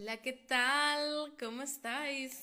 [0.00, 1.34] Hola, ¿qué tal?
[1.38, 2.42] ¿Cómo estáis?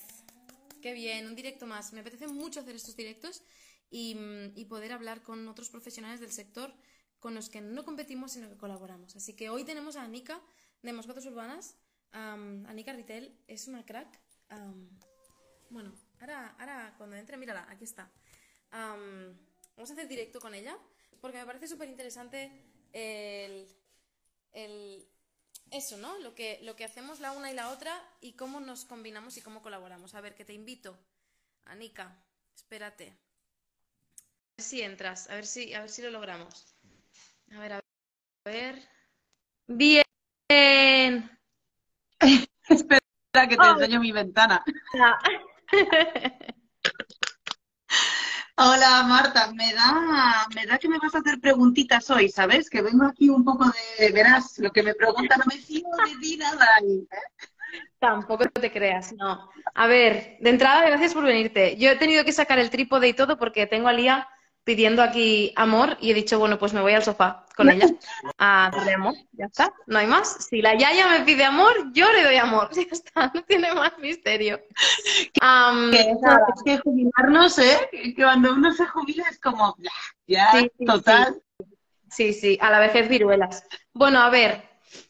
[0.80, 1.92] Qué bien, un directo más.
[1.92, 3.42] Me apetece mucho hacer estos directos
[3.90, 4.16] y,
[4.54, 6.72] y poder hablar con otros profesionales del sector
[7.18, 9.16] con los que no competimos, sino que colaboramos.
[9.16, 10.40] Así que hoy tenemos a Anika
[10.82, 11.74] de Mascotas Urbanas.
[12.12, 14.20] Anika Ritel es una crack.
[15.70, 18.08] Bueno, ahora, ahora cuando entre, mírala, aquí está.
[18.70, 19.36] Am,
[19.74, 20.78] vamos a hacer directo con ella
[21.20, 22.52] porque me parece súper interesante
[22.92, 23.66] el,
[24.52, 25.08] el-
[25.70, 26.18] eso, ¿no?
[26.18, 29.42] Lo que, lo que hacemos la una y la otra y cómo nos combinamos y
[29.42, 30.14] cómo colaboramos.
[30.14, 30.98] A ver, que te invito.
[31.64, 32.16] Anika,
[32.54, 33.08] espérate.
[33.08, 36.74] A ver si entras, a ver si, a ver si lo logramos.
[37.52, 37.80] A ver, a
[38.44, 38.88] ver.
[39.66, 40.04] Bien.
[42.68, 44.64] Espera que te enseño mi ventana.
[48.60, 52.68] Hola Marta, me da, me da que me vas a hacer preguntitas hoy, ¿sabes?
[52.68, 53.66] Que vengo aquí un poco
[53.98, 56.66] de, verás, lo que me preguntan no me fío de ti nada.
[58.00, 59.48] Tampoco te creas, no.
[59.74, 61.76] A ver, de entrada, gracias por venirte.
[61.76, 64.26] Yo he tenido que sacar el trípode y todo porque tengo a Lía
[64.68, 67.86] pidiendo aquí amor y he dicho, bueno, pues me voy al sofá con ella
[68.36, 69.14] a darle amor.
[69.32, 70.46] Ya está, no hay más.
[70.50, 72.68] Si la Yaya me pide amor, yo le doy amor.
[72.74, 74.60] Ya está, no tiene más misterio.
[75.32, 75.40] Que
[76.20, 76.40] nada.
[76.54, 77.88] es que jubilarnos, ¿eh?
[77.90, 79.74] Que cuando uno se jubila es como,
[80.26, 81.42] ya, Sí, sí, total.
[82.10, 83.64] Sí, sí, a la vejez viruelas.
[83.94, 84.64] Bueno, a ver,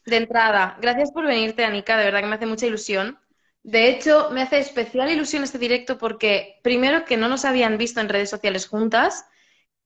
[0.05, 3.19] de entrada, gracias por venirte, Anika, de verdad que me hace mucha ilusión.
[3.63, 7.99] De hecho, me hace especial ilusión este directo porque, primero, que no nos habían visto
[7.99, 9.25] en redes sociales juntas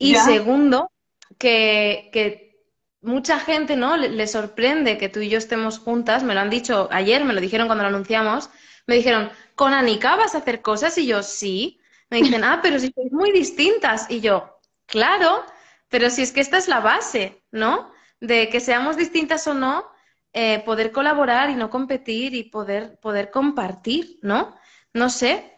[0.07, 0.23] y Ya.
[0.23, 0.91] segundo,
[1.37, 2.65] que, que
[3.01, 3.97] mucha gente, ¿no?
[3.97, 7.33] Le, le sorprende que tú y yo estemos juntas, me lo han dicho ayer, me
[7.33, 8.49] lo dijeron cuando lo anunciamos,
[8.87, 10.97] me dijeron, ¿con Anika vas a hacer cosas?
[10.97, 11.79] Y yo, sí.
[12.09, 14.09] Me dicen, ah, pero si sois muy distintas.
[14.09, 15.43] Y yo, claro,
[15.89, 17.91] pero si es que esta es la base, ¿no?
[18.19, 19.85] De que seamos distintas o no,
[20.33, 24.55] eh, poder colaborar y no competir y poder, poder compartir, ¿no?
[24.93, 25.51] No sé,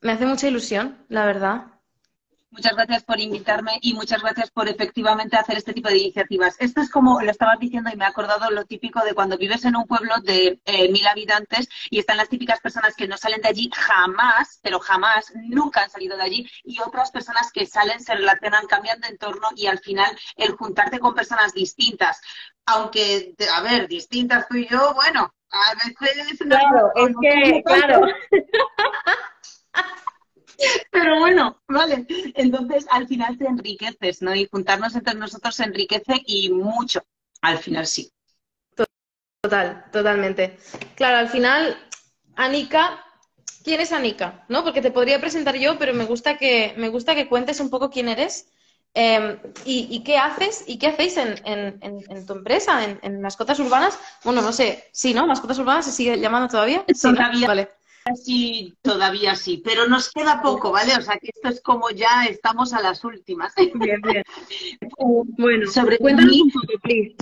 [0.00, 1.77] me hace mucha ilusión, la verdad.
[2.50, 6.56] Muchas gracias por invitarme y muchas gracias por efectivamente hacer este tipo de iniciativas.
[6.58, 9.66] Esto es como lo estabas diciendo y me he acordado lo típico de cuando vives
[9.66, 13.42] en un pueblo de eh, mil habitantes y están las típicas personas que no salen
[13.42, 18.00] de allí jamás, pero jamás, nunca han salido de allí y otras personas que salen,
[18.00, 22.18] se relacionan, cambian de entorno y al final el juntarte con personas distintas,
[22.64, 26.40] aunque, a ver, distintas tú y yo, bueno, a veces...
[26.46, 28.00] no- Claro, es que, claro.
[30.90, 32.06] Pero bueno, vale.
[32.34, 34.34] Entonces, al final te enriqueces, ¿no?
[34.34, 37.02] Y juntarnos entre nosotros enriquece y mucho.
[37.42, 38.10] Al final sí.
[39.40, 40.58] Total, totalmente.
[40.96, 41.76] Claro, al final,
[42.34, 43.04] Anika,
[43.62, 44.44] ¿quién es Anika?
[44.48, 44.64] ¿No?
[44.64, 47.88] Porque te podría presentar yo, pero me gusta que, me gusta que cuentes un poco
[47.88, 48.48] quién eres
[48.94, 53.20] eh, y, y qué haces y qué hacéis en, en- en- en tu empresa, en,
[53.20, 53.96] Mascotas Urbanas.
[54.24, 55.26] Bueno, no sé, sí, ¿no?
[55.26, 56.84] Mascotas Urbanas se sigue llamando todavía.
[56.92, 57.18] Sí, ¿no?
[57.18, 57.46] Todavía.
[57.46, 57.68] Vale.
[58.14, 60.96] Sí, todavía sí, pero nos queda poco, ¿vale?
[60.96, 63.52] O sea que esto es como ya estamos a las últimas.
[63.74, 64.22] Bien, bien.
[65.38, 67.16] Bueno, Sobre cuéntanos un poco, please.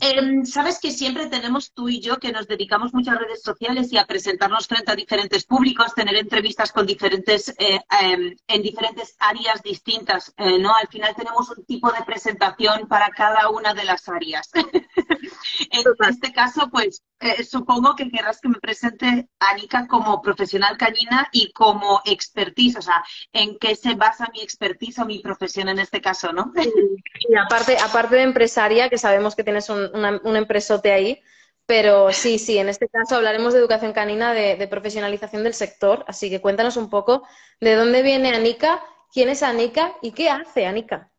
[0.00, 3.98] Em, Sabes que siempre tenemos tú y yo que nos dedicamos muchas redes sociales y
[3.98, 9.62] a presentarnos frente a diferentes públicos, tener entrevistas con diferentes, eh, em, en diferentes áreas
[9.62, 10.74] distintas, eh, ¿no?
[10.74, 14.50] Al final tenemos un tipo de presentación para cada una de las áreas.
[15.70, 16.10] en Total.
[16.10, 21.50] este caso, pues eh, supongo que querrás que me presente Anika como profesional canina y
[21.52, 23.02] como expertise, o sea,
[23.32, 26.52] en qué se basa mi expertise o mi profesión en este caso, ¿no?
[26.56, 31.20] Y aparte, aparte de empresaria, que sabemos que tienes un, una- un empresote ahí,
[31.66, 36.04] pero sí, sí, en este caso hablaremos de educación canina, de, de profesionalización del sector,
[36.08, 37.22] así que cuéntanos un poco
[37.60, 38.82] de dónde viene Anika,
[39.12, 41.10] quién es Anika y qué hace Anika.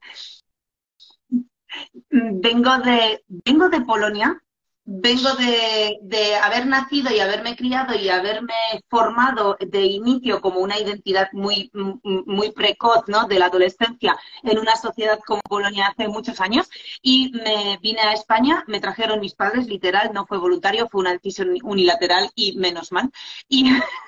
[2.45, 4.41] Vengo de, vengo de Polonia,
[4.89, 8.53] vengo de, de haber nacido y haberme criado y haberme
[8.87, 11.69] formado de inicio como una identidad muy,
[12.03, 13.27] muy precoz, ¿no?
[13.27, 16.69] De la adolescencia en una sociedad como Polonia hace muchos años
[17.01, 21.11] y me vine a España, me trajeron mis padres, literal, no fue voluntario, fue una
[21.11, 23.11] decisión unilateral y menos mal.
[23.49, 23.66] Y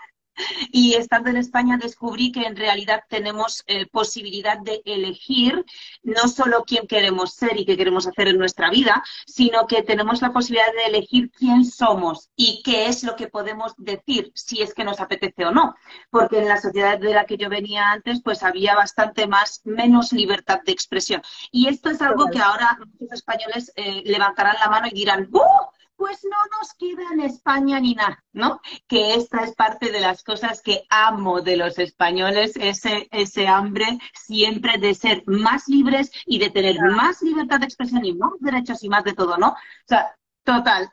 [0.71, 5.65] y estando en España descubrí que en realidad tenemos eh, posibilidad de elegir
[6.03, 10.21] no solo quién queremos ser y qué queremos hacer en nuestra vida, sino que tenemos
[10.21, 14.73] la posibilidad de elegir quién somos y qué es lo que podemos decir, si es
[14.73, 15.75] que nos apetece o no.
[16.09, 20.11] Porque en la sociedad de la que yo venía antes, pues había bastante más, menos
[20.11, 21.21] libertad de expresión.
[21.51, 25.78] Y esto es algo que ahora muchos españoles eh, levantarán la mano y dirán, ¡Uh!
[25.99, 28.61] Pues no nos queda en España ni nada, ¿no?
[28.87, 33.99] que esta es parte de las cosas que amo de los españoles, ese, ese hambre
[34.13, 38.81] siempre de ser más libres y de tener más libertad de expresión y más derechos
[38.81, 39.49] y más de todo, ¿no?
[39.49, 40.15] O sea,
[40.45, 40.89] total.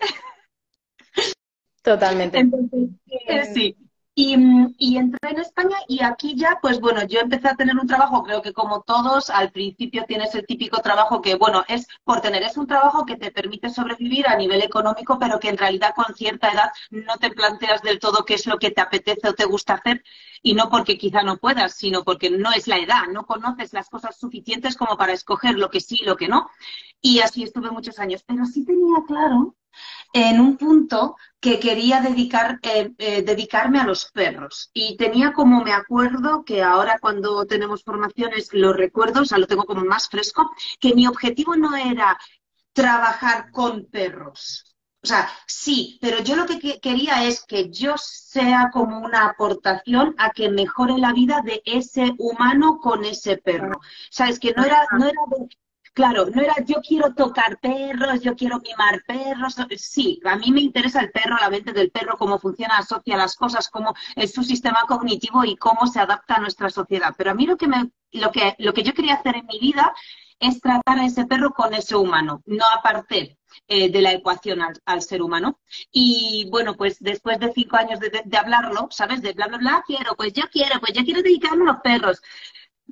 [1.83, 2.41] Totalmente.
[2.41, 2.91] Entonces,
[3.29, 3.77] eh, sí.
[4.19, 8.23] Y, entré en España y aquí ya, pues bueno, yo empecé a tener un trabajo,
[8.23, 12.43] creo que como todos, al principio tienes el típico trabajo que, bueno, es por tener,
[12.43, 16.15] es un trabajo que te permite sobrevivir a nivel económico, pero que en realidad con
[16.15, 19.45] cierta edad no te planteas del todo qué es lo que te apetece o te
[19.45, 20.03] gusta hacer,
[20.41, 23.91] y no porque quizá no puedas, sino porque no es la edad, no conoces las
[23.91, 26.49] cosas suficientes como para escoger lo que sí y lo que no.
[27.03, 29.55] Y así estuve muchos años, pero sí tenía claro
[30.13, 32.03] en un punto que quería
[32.63, 34.71] eh, eh, dedicarme a los perros.
[34.73, 39.47] Y tenía como, me acuerdo, que ahora cuando tenemos formaciones lo recuerdo, o sea, lo
[39.47, 40.51] tengo como más fresco,
[40.81, 42.19] que mi objetivo no era
[42.73, 44.77] trabajar con perros.
[45.03, 50.17] O sea, sí, pero yo lo que quería es que yo sea como una aportación
[50.19, 53.81] a que mejore la vida de ese humano con ese perro.
[54.11, 55.49] Sabes que no era, no era de,
[55.97, 59.57] Claro, no era yo quiero tocar perros, yo quiero mimar perros.
[59.79, 63.35] Sí, a mí me interesa el perro, la mente del perro, cómo funciona, asocia las
[63.35, 67.15] cosas, cómo es su sistema cognitivo y cómo se adapta a nuestra sociedad.
[67.17, 69.59] Pero a mí lo que, me, lo que, lo que yo quería hacer en mi
[69.59, 69.91] vida
[70.39, 75.01] es tratar a ese perro con ese humano, no aparte eh, de la ecuación al,
[75.01, 75.61] ser humano.
[75.91, 79.23] Y bueno, pues después de cinco años de, de, hablarlo, ¿sabes?
[79.23, 82.21] De bla, bla, bla, quiero, pues yo quiero, pues yo quiero dedicarme a los perros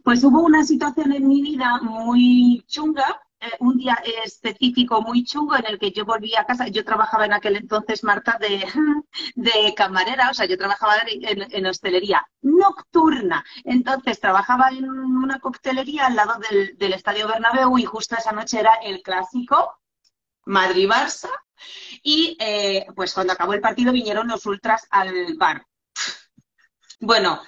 [0.05, 5.57] pues hubo una situación en mi vida muy chunga, eh, un día específico muy chungo
[5.57, 6.69] en el que yo volví a casa.
[6.69, 8.67] Yo trabajaba en aquel entonces, Marta, de,
[9.35, 13.45] de camarera, o sea, yo trabajaba en, hostelería nocturna.
[13.65, 18.61] Entonces, trabajaba en una coctelería al lado del, del Estadio Bernabéu y justo esa noche
[18.61, 19.81] era el clásico
[20.45, 21.31] Madrid-Barça.
[22.03, 25.67] Y eh, pues cuando acabó el partido vinieron los ultras al bar.
[27.01, 27.41] Bueno,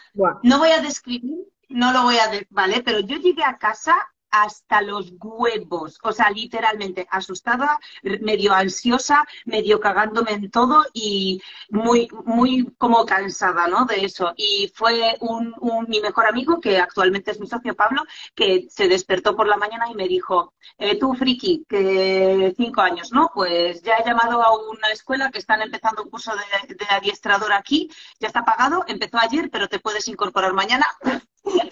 [0.42, 2.82] no voy a describir no lo voy a decir, ¿vale?
[2.82, 3.94] Pero yo llegué a casa
[4.42, 11.40] hasta los huevos, o sea, literalmente asustada, medio ansiosa, medio cagándome en todo y
[11.70, 13.84] muy, muy como cansada, ¿no?
[13.84, 14.32] De eso.
[14.36, 15.54] Y fue un,
[15.88, 18.02] mi mejor amigo, que actualmente es mi socio Pablo,
[18.34, 23.12] que se despertó por la mañana y me dijo, eh, tú friki, que cinco años,
[23.12, 23.30] ¿no?
[23.34, 27.90] Pues ya he llamado a una escuela que están empezando un curso de, adiestrador aquí,
[28.20, 30.86] ya está pagado, empezó ayer, pero te puedes incorporar mañana.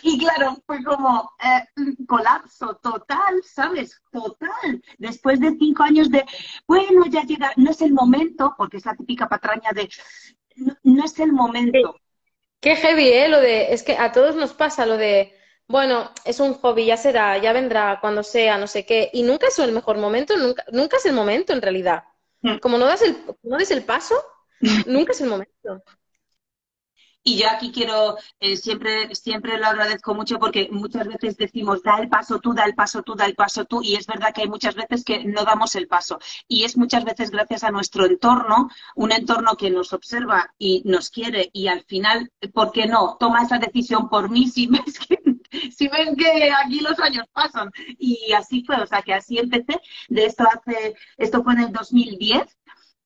[0.07, 1.67] Y claro, fue como eh,
[2.07, 4.01] colapso total, ¿sabes?
[4.11, 4.83] Total.
[4.99, 6.25] Después de cinco años de,
[6.67, 9.89] bueno, ya llega, no es el momento, porque es la típica patraña de,
[10.83, 12.01] no, es el momento.
[12.61, 13.29] Qué heavy, ¿eh?
[13.29, 15.35] Lo de, es que a todos nos pasa lo de,
[15.67, 19.11] bueno, es un hobby, ya será, ya vendrá, cuando sea, no sé qué.
[19.13, 22.05] Y nunca es el mejor momento, nunca, nunca es el momento en realidad.
[22.43, 22.59] Mm.
[22.59, 24.15] Como no das el, no des el paso,
[24.87, 25.83] nunca es el momento.
[27.27, 31.97] Y yo aquí quiero, eh, siempre, siempre lo agradezco mucho porque muchas veces decimos, da
[31.97, 34.43] el paso tú, da el paso tú, da el paso tú, y es verdad que
[34.43, 36.19] hay muchas veces que no damos el paso.
[36.49, 41.09] Y es muchas veces gracias a nuestro entorno, un entorno que nos observa y nos
[41.09, 43.17] quiere, y al final, ¿por qué no?
[43.19, 45.19] Toma esa decisión por mí si ves que,
[45.75, 47.71] si ves que aquí los años pasan.
[47.99, 49.81] Y así fue, o sea que así empecé.
[50.09, 52.55] De esto hace, esto fue en el 2010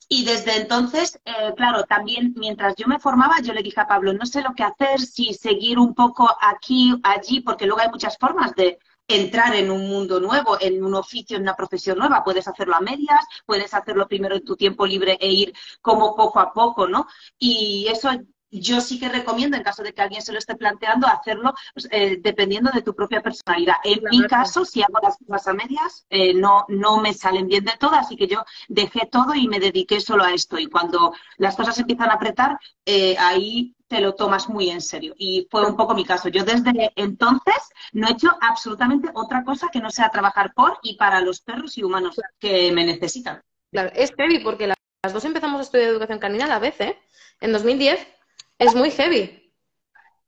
[0.09, 4.15] y desde entonces, eh, claro, también mientras yo me formaba, yo le dije a Pablo,
[4.15, 8.17] no sé lo que hacer, si seguir un poco aquí, allí, porque luego hay muchas
[8.17, 12.25] formas de entrar en un mundo nuevo, en un oficio, en una profesión nueva.
[12.25, 16.41] Puedes hacerlo a medias, puedes hacerlo primero en tu tiempo libre e ir como poco
[16.41, 17.07] a poco, ¿no?
[17.39, 18.11] Y eso
[18.50, 21.88] yo sí que recomiendo, en caso de que alguien se lo esté planteando, hacerlo pues,
[21.90, 23.76] eh, dependiendo de tu propia personalidad.
[23.85, 27.64] En mi caso, si hago las cosas a medias, eh, no, no me salen bien
[27.64, 30.59] de todo, así que yo dejé todo y me dediqué solo a esto.
[30.59, 35.14] Y cuando las cosas empiezan a apretar, eh, ahí te lo tomas muy en serio.
[35.17, 36.28] Y fue un poco mi caso.
[36.28, 37.57] Yo desde entonces
[37.93, 41.76] no he hecho absolutamente otra cosa que no sea trabajar por y para los perros
[41.78, 43.43] y humanos que me necesitan.
[43.71, 46.99] Claro, es heavy porque las dos empezamos a estudiar educación canina a la vez, ¿eh?
[47.40, 48.18] En 2010
[48.59, 49.53] es muy heavy.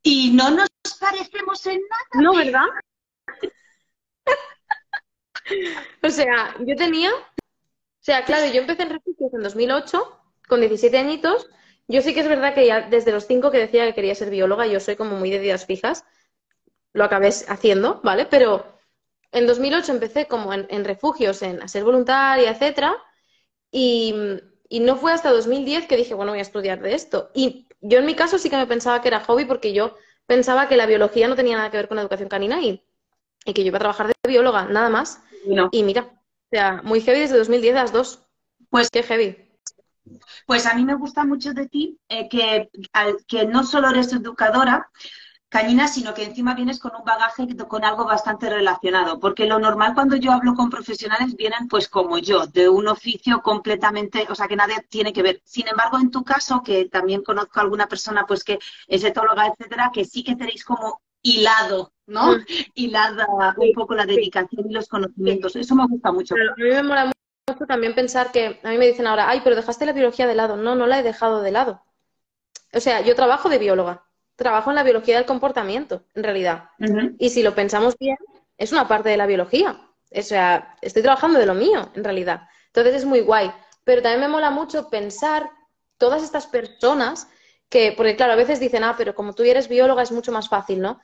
[0.03, 0.69] Y no nos
[0.99, 2.25] parecemos en nada.
[2.25, 2.67] No, ¿verdad?
[6.03, 7.11] o sea, yo tenía.
[7.13, 11.49] O sea, claro, yo empecé en refugios en 2008, con 17 añitos.
[11.87, 14.31] Yo sí que es verdad que ya desde los 5 que decía que quería ser
[14.31, 16.05] bióloga, yo soy como muy de días fijas.
[16.93, 18.27] Lo acabé haciendo, ¿vale?
[18.27, 18.79] Pero
[19.33, 22.97] en 2008 empecé como en, refugios, en a ser voluntaria, etcétera.
[23.71, 24.15] Y,
[24.69, 27.31] y no fue hasta 2010 que dije, bueno, voy a estudiar de esto.
[27.35, 29.97] Y yo en mi caso sí que me pensaba que era hobby porque yo
[30.27, 32.85] pensaba que la biología no tenía nada que ver con la educación canina y,
[33.45, 35.23] que yo iba a trabajar de bióloga, nada más.
[35.73, 38.27] Y mira, o sea, muy heavy desde 2010 las dos.
[38.69, 39.51] Pues qué heavy.
[40.47, 42.71] Pues a mí me gusta mucho de ti eh, que,
[43.27, 44.91] que no solo eres educadora,
[45.51, 49.95] cañina, sino que encima vienes con un bagaje con algo bastante relacionado, porque lo normal
[49.95, 54.47] cuando yo hablo con profesionales vienen pues como yo, de un oficio completamente, o sea,
[54.47, 55.43] que nadie tiene que ver.
[55.45, 59.49] Sin embargo, en tu caso, que también conozco a alguna persona pues que es etóloga,
[59.49, 62.37] etcétera, que sí que tenéis como hilado, ¿no?
[62.37, 62.45] Mm.
[62.75, 63.27] Hilada
[63.57, 65.57] un poco la dedicación y los conocimientos.
[65.57, 66.37] Eso me gusta mucho.
[66.37, 67.13] a mí me mola
[67.49, 70.37] mucho también pensar que, a mí me dicen ahora, ay, pero dejaste la biología de
[70.37, 70.57] lado.
[70.57, 71.83] No, no la he dejado de lado.
[72.73, 74.05] O sea, yo trabajo de bióloga,
[74.41, 76.71] trabajo en la biología del comportamiento, en realidad.
[77.19, 78.17] Y si lo pensamos bien,
[78.57, 79.79] es una parte de la biología.
[80.13, 82.49] O sea, estoy trabajando de lo mío, en realidad.
[82.69, 83.53] Entonces es muy guay.
[83.85, 85.51] Pero también me mola mucho pensar
[85.99, 87.29] todas estas personas
[87.69, 90.49] que, porque claro, a veces dicen, ah, pero como tú eres bióloga es mucho más
[90.49, 91.01] fácil, ¿no?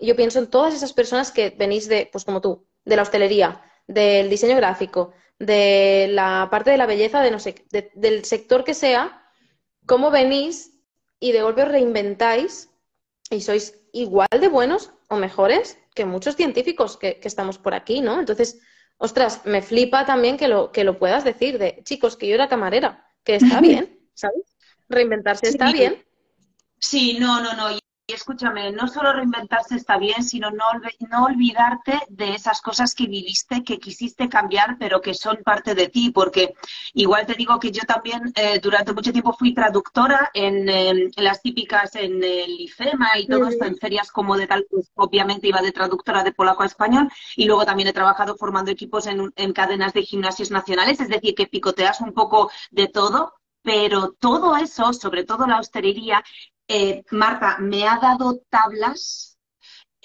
[0.00, 3.62] yo pienso en todas esas personas que venís de, pues como tú, de la hostelería,
[3.86, 8.74] del diseño gráfico, de la parte de la belleza, de no sé, del sector que
[8.74, 9.22] sea,
[9.86, 10.73] cómo venís
[11.24, 12.68] y de golpe os reinventáis
[13.30, 18.20] y sois igual de buenos o mejores que muchos científicos que, estamos por aquí, ¿no?
[18.20, 18.60] Entonces,
[18.98, 22.50] ostras, me flipa también que lo, que lo puedas decir de, chicos, que yo era
[22.50, 24.54] camarera, que está bien, ¿sabes?
[24.90, 26.04] Reinventarse está bien.
[26.78, 27.78] Sí, no, no, no.
[28.06, 30.64] Y escúchame, no solo reinventarse está bien, sino no,
[31.08, 35.88] no olvidarte de esas cosas que viviste, que quisiste cambiar, pero que son parte de
[35.88, 36.52] ti, porque
[36.92, 41.94] igual te digo que yo también eh, durante mucho tiempo fui traductora en, las típicas
[41.94, 45.72] en el IFEMA y todo esto, en ferias como de tal, pues obviamente iba de
[45.72, 49.94] traductora de polaco a español, y luego también he trabajado formando equipos en, en cadenas
[49.94, 53.32] de gimnasios nacionales, es decir, que picoteas un poco de todo,
[53.62, 56.22] pero todo eso, sobre todo la hostelería,
[56.68, 59.33] eh, Marta, me ha dado tablas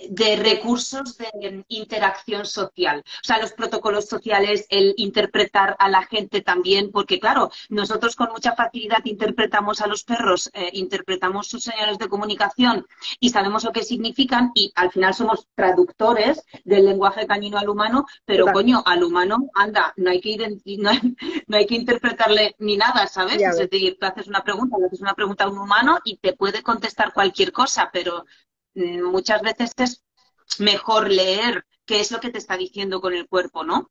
[0.09, 3.03] de recursos de interacción social.
[3.05, 8.29] O sea, los protocolos sociales, el interpretar a la gente también, porque claro, nosotros con
[8.31, 12.85] mucha facilidad interpretamos a los perros, eh, interpretamos sus señales de comunicación
[13.19, 18.05] y sabemos lo que significan y al final somos traductores del lenguaje cañino al humano,
[18.25, 20.29] pero coño, al humano, anda, no hay que
[20.77, 20.91] no
[21.47, 23.41] no hay que interpretarle ni nada, ¿sabes?
[23.41, 26.33] Es decir, tú haces una pregunta, le haces una pregunta a un humano y te
[26.33, 28.25] puede contestar cualquier cosa, pero
[29.03, 30.03] muchas veces es
[30.59, 33.89] mejor leer qué es lo que te está diciendo con el cuerpo, ¿no?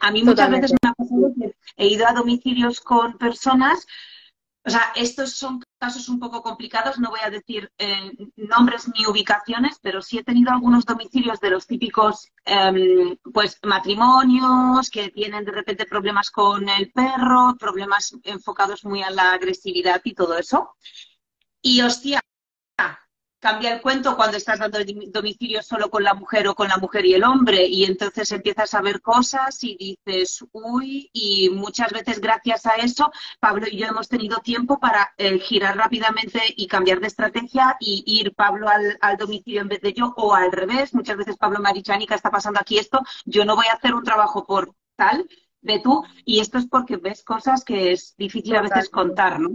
[0.00, 3.86] A mí muchas veces me ha pasado que he ido a domicilios con personas,
[4.64, 9.06] o sea, estos son casos un poco complicados, no voy a decir eh, nombres ni
[9.06, 15.44] ubicaciones, pero sí he tenido algunos domicilios de los típicos, em, pues, matrimonios que tienen
[15.44, 20.70] de repente problemas con el perro, problemas enfocados muy a la agresividad y todo eso.
[21.62, 22.20] Y hostia,
[23.40, 24.78] cambia el cuento cuando estás dando
[25.08, 28.74] domicilio solo con la mujer o con la mujer y el hombre y entonces empiezas
[28.74, 33.86] a ver cosas y dices, uy, y muchas veces gracias a eso, Pablo y yo
[33.86, 39.16] hemos tenido tiempo para eh, girar rápidamente y cambiar de estrategia y ir Pablo al,
[39.16, 40.94] domicilio en vez de yo o al revés.
[40.94, 43.94] Muchas veces Pablo me ha dicho, está pasando aquí esto, yo no voy a hacer
[43.94, 45.26] un trabajo por tal,
[45.60, 49.50] de tú, y esto es porque ves cosas que es difícil a veces contar, ¿no?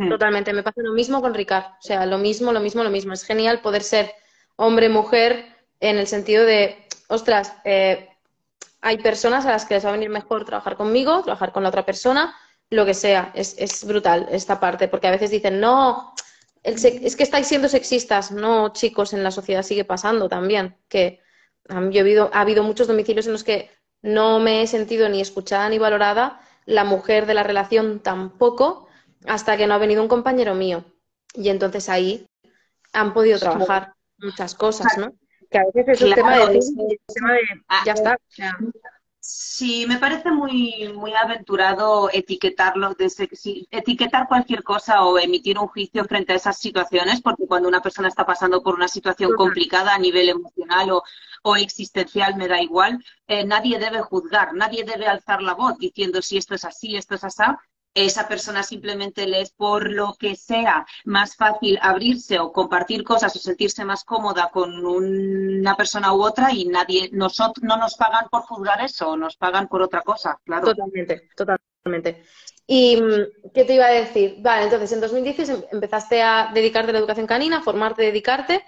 [0.00, 0.08] Hmm.
[0.08, 1.72] Totalmente, me pasa lo mismo con Ricard.
[1.78, 3.12] O sea, lo mismo, lo mismo, lo mismo.
[3.12, 4.10] Es genial poder ser
[4.56, 5.44] hombre, mujer,
[5.78, 8.08] en el sentido de, ostras, eh,
[8.80, 11.68] hay personas a las que les va a venir mejor trabajar conmigo, trabajar con la
[11.68, 12.34] otra persona,
[12.70, 13.30] lo que sea.
[13.34, 16.14] Es, es brutal esta parte, porque a veces dicen, no,
[16.62, 18.32] es que estáis siendo sexistas.
[18.32, 20.78] No, chicos, en la sociedad sigue pasando también.
[20.88, 21.20] Que
[21.68, 25.76] habido, ha habido muchos domicilios en los que no me he sentido ni escuchada ni
[25.76, 28.88] valorada, la mujer de la relación tampoco
[29.26, 30.84] hasta que no ha venido un compañero mío.
[31.34, 32.26] Y entonces ahí
[32.92, 35.12] han podido trabajar muchas cosas, ¿no?
[35.50, 36.60] Que a veces es un tema de,
[37.14, 38.18] tema de ah, ya está.
[39.22, 43.12] Sí, me parece muy, muy aventurado etiquetarlo, de
[43.70, 48.08] etiquetar cualquier cosa o emitir un juicio frente a esas situaciones, porque cuando una persona
[48.08, 51.02] está pasando por una situación complicada a nivel emocional o,
[51.42, 56.22] o existencial, me da igual, eh, nadie debe juzgar, nadie debe alzar la voz diciendo
[56.22, 57.42] si esto es así, esto es así,
[57.94, 63.34] esa persona simplemente le es por lo que sea más fácil abrirse o compartir cosas
[63.34, 68.28] o sentirse más cómoda con una persona u otra y nadie, nosotros no nos pagan
[68.30, 70.66] por juzgar eso, nos pagan por otra cosa, claro.
[70.66, 72.22] Totalmente, totalmente.
[72.66, 74.36] ¿Y mm, qué te iba a decir?
[74.38, 78.64] Vale, entonces en 2010 em, empezaste a dedicarte a la educación canina, a formarte, dedicarte.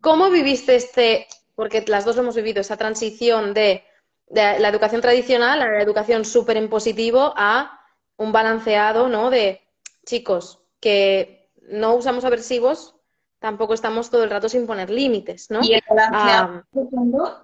[0.00, 1.26] ¿Cómo viviste este,
[1.56, 3.84] porque las dos hemos vivido, esa transición de,
[4.28, 7.81] de la educación tradicional a la educación súper en positivo a
[8.16, 9.30] un balanceado, ¿no?
[9.30, 9.60] De
[10.04, 12.96] chicos que no usamos aversivos,
[13.38, 15.62] tampoco estamos todo el rato sin poner límites, ¿no?
[15.62, 16.48] ¿Y el balanceado?
[16.54, 16.64] Ah,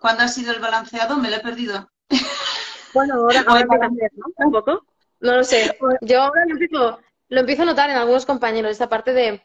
[0.00, 1.16] ¿Cuándo, ha sido el balanceado?
[1.16, 1.88] Me lo he perdido.
[2.94, 4.46] Bueno, ahora, ahora ¿no?
[4.46, 4.82] Un poco.
[5.20, 5.76] No lo sé.
[6.00, 6.98] Yo ahora lo empiezo,
[7.28, 9.42] lo empiezo a notar en algunos compañeros, esta parte de,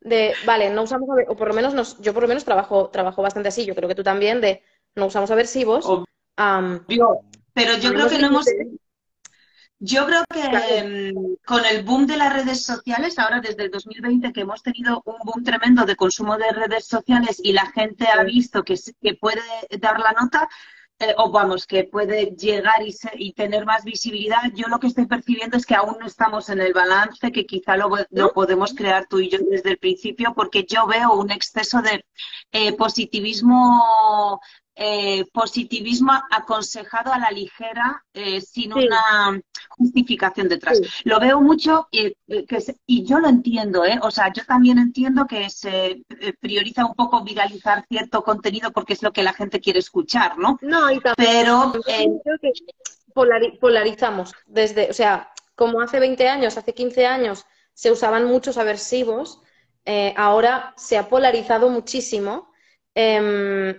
[0.00, 3.20] de, vale, no usamos, o por lo menos nos- yo por lo menos trabajo, trabajo
[3.22, 4.62] bastante así, yo creo que tú también, de
[4.94, 5.86] no usamos aversivos.
[7.54, 8.46] Pero yo creo que no hemos.
[9.78, 14.32] Yo creo que mm, con el boom de las redes sociales, ahora desde el 2020
[14.32, 18.22] que hemos tenido un boom tremendo de consumo de redes sociales y la gente ha
[18.24, 19.42] visto que, que puede
[19.80, 20.48] dar la nota,
[20.98, 24.86] eh, o vamos, que puede llegar y, se- y tener más visibilidad, yo lo que
[24.86, 28.72] estoy percibiendo es que aún no estamos en el balance que quizá lo, lo podemos
[28.74, 32.02] crear tú y yo desde el principio, porque yo veo un exceso de
[32.52, 34.40] eh, positivismo
[34.78, 38.86] eh, positivismo aconsejado a la ligera eh, sin Sí.
[38.86, 39.40] una
[39.70, 40.78] justificación detrás.
[40.78, 40.84] Sí.
[41.04, 43.98] Lo veo mucho y, eh, que se- y yo lo entiendo, ¿eh?
[44.02, 46.02] O sea, yo también entiendo que se
[46.40, 50.58] prioriza un poco viralizar cierto contenido porque es lo que la gente quiere escuchar, ¿no?
[50.60, 52.52] No, y también Pero creo que
[53.14, 58.58] polari- polarizamos desde, o sea, como hace 20 años, hace 15 años se usaban muchos
[58.58, 59.40] aversivos,
[60.16, 62.50] ahora se ha polarizado muchísimo
[62.94, 63.74] em,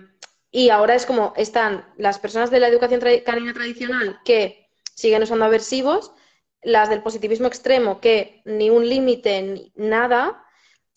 [0.52, 5.46] y ahora es como están las personas de la educación canina tradicional que siguen usando
[5.46, 6.12] aversivos,
[6.62, 10.44] las del positivismo extremo que ni un límite ni nada.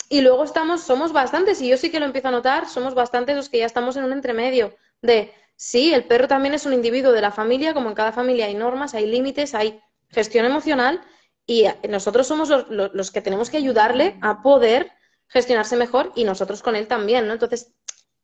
[0.08, 3.36] Y luego estamos, somos bastantes, y yo sí que lo empiezo a notar, somos bastantes
[3.36, 7.12] los que ya estamos en un entremedio de, sí, el perro también es un individuo
[7.12, 11.00] de la familia, como en cada familia hay normas, hay límites, hay gestión emocional,
[11.46, 14.90] y nosotros somos los, los- los que tenemos que ayudarle a poder
[15.28, 17.32] gestionarse mejor y nosotros con él también, ¿no?
[17.34, 17.72] Entonces,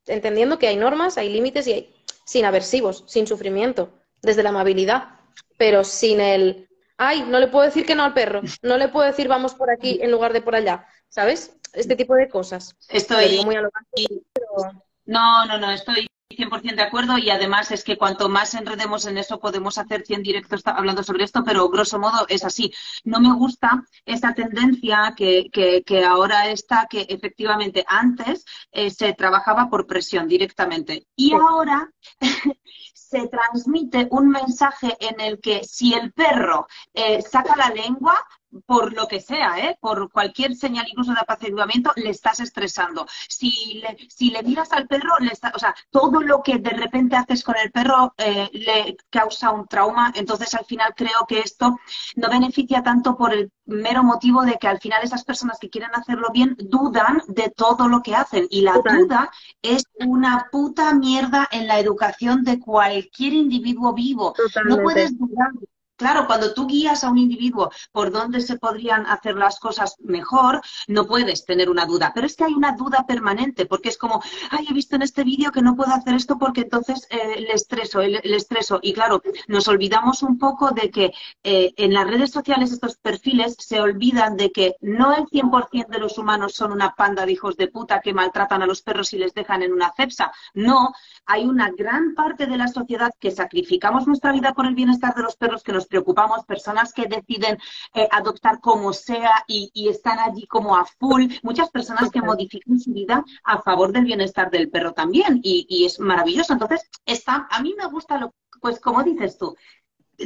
[0.06, 1.94] entendiendo que hay normas, hay límites y hay,
[2.24, 5.20] sin aversivos, sin sufrimiento, desde la amabilidad,
[5.58, 9.06] pero sin el, ay, no le puedo decir que no al perro, no le puedo
[9.06, 11.56] decir vamos por aquí en lugar de por allá, ¿sabes?
[11.72, 12.74] Este tipo de cosas.
[12.88, 14.72] Estoy muy a lo básico, pero
[15.04, 19.16] No, no, no, estoy 100% de acuerdo y además es que cuanto más enredemos en
[19.16, 22.72] eso podemos hacer 100 directos hablando sobre esto, pero grosso modo es así.
[23.04, 29.12] No me gusta esa tendencia que, que, que ahora está, que efectivamente antes eh, se
[29.14, 31.34] trabajaba por presión directamente y Sí.
[31.34, 31.90] ahora
[32.94, 38.18] se transmite un mensaje en el que si el perro eh, saca la lengua,
[38.64, 39.76] por lo que sea, ¿eh?
[39.80, 43.06] por cualquier señal incluso de apaciguamiento, le estás estresando.
[43.28, 46.70] Si le, si le miras al perro, le está, o sea, todo lo que de
[46.70, 50.12] repente haces con el perro eh, le causa un trauma.
[50.14, 51.78] Entonces, al final creo que esto
[52.16, 55.90] no beneficia tanto por el mero motivo de que al final esas personas que quieren
[55.94, 58.46] hacerlo bien dudan de todo lo que hacen.
[58.50, 59.30] Y la duda
[59.62, 64.34] es una puta mierda en la educación de cualquier individuo vivo.
[64.38, 64.82] No totalmente.
[64.82, 65.50] puedes dudar.
[65.96, 70.60] Claro, cuando tú guías a un individuo por dónde se podrían hacer las cosas mejor,
[70.88, 72.12] no puedes tener una duda.
[72.14, 75.24] Pero es que hay una duda permanente, porque es como, ay, he visto en este
[75.24, 78.78] vídeo que no puedo hacer esto porque entonces eh, le estreso, le, le estreso.
[78.82, 83.56] Y claro, nos olvidamos un poco de que eh, en las redes sociales estos perfiles
[83.58, 87.56] se olvidan de que no el 100% de los humanos son una panda de hijos
[87.56, 90.32] de puta que maltratan a los perros y les dejan en una cepsa.
[90.54, 90.92] No,
[91.24, 95.22] hay una gran parte de la sociedad que sacrificamos nuestra vida por el bienestar de
[95.22, 97.58] los perros, que nos preocupamos, personas que deciden
[97.94, 102.78] eh, adoptar como sea y, y están allí como a full, muchas personas que modifican
[102.78, 106.52] su vida a favor del bienestar del perro también y, y es maravilloso.
[106.52, 109.56] Entonces, está, a mí me gusta, lo, pues como dices tú,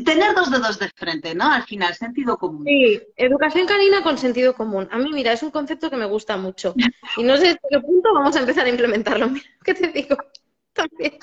[0.04, 1.50] tener dos dedos de frente, ¿no?
[1.50, 2.64] Al final, sentido común.
[2.64, 4.88] Sí, educación canina con sentido común.
[4.90, 6.74] A mí, mira, es un concepto que me gusta mucho.
[7.16, 9.28] Y no sé hasta qué punto vamos a empezar a implementarlo.
[9.30, 10.16] Mira, ¿qué te digo?
[10.72, 11.18] También.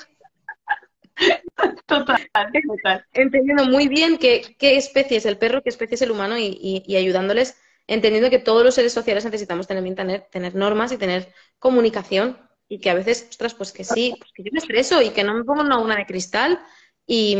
[1.86, 2.18] Total,
[2.66, 3.04] total.
[3.12, 6.44] Entendiendo muy bien qué, qué especie es el perro, qué especie es el humano y,
[6.60, 10.98] y- y ayudándoles, entendiendo que todos los seres sociales necesitamos también tener, tener normas y
[10.98, 12.38] tener comunicación.
[12.70, 15.24] Y que a veces, ostras, pues que sí, pues que yo me estreso y que
[15.24, 16.60] no me pongo una una de cristal.
[17.06, 17.36] Y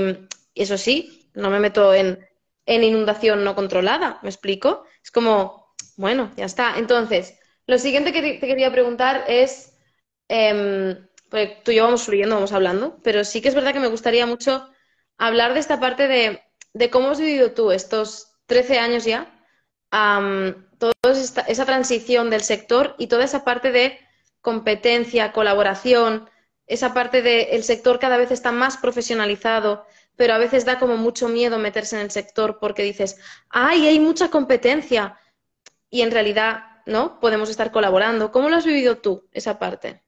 [0.54, 2.18] eso sí, no me meto en,
[2.66, 4.84] en inundación no controlada, ¿me explico?
[5.04, 6.78] Es como, bueno, ya está.
[6.78, 9.76] Entonces, lo siguiente que te quería preguntar es,
[10.28, 13.80] em, porque tú y yo vamos fluyendo, vamos hablando, pero sí que es verdad que
[13.80, 14.68] me gustaría mucho
[15.16, 19.44] hablar de esta parte de, de cómo has vivido tú estos 13 años ya,
[19.90, 20.94] toda
[21.46, 23.98] esa transición del sector y toda esa parte de
[24.40, 26.28] competencia, colaboración,
[26.66, 29.86] esa parte de el sector cada vez está más profesionalizado,
[30.16, 33.18] pero a veces da como mucho miedo meterse en el sector porque dices,
[33.50, 35.18] ay, hay mucha competencia
[35.90, 37.20] y en realidad, ¿no?
[37.20, 38.30] Podemos estar colaborando.
[38.32, 40.02] ¿Cómo lo has vivido tú, esa parte?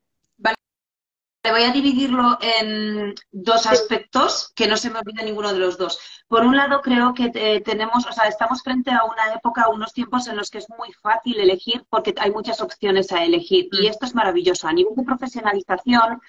[1.48, 5.98] Voy a dividirlo en dos aspectos que no se me olvide ninguno de los dos.
[6.28, 9.70] Por un lado, creo que eh, tenemos, o sea, estamos frente a una época, a
[9.70, 13.68] unos tiempos en los que es muy fácil elegir porque hay muchas opciones a elegir
[13.72, 13.90] y mm.
[13.90, 14.68] esto es maravilloso.
[14.68, 16.20] A nivel de profesionalización,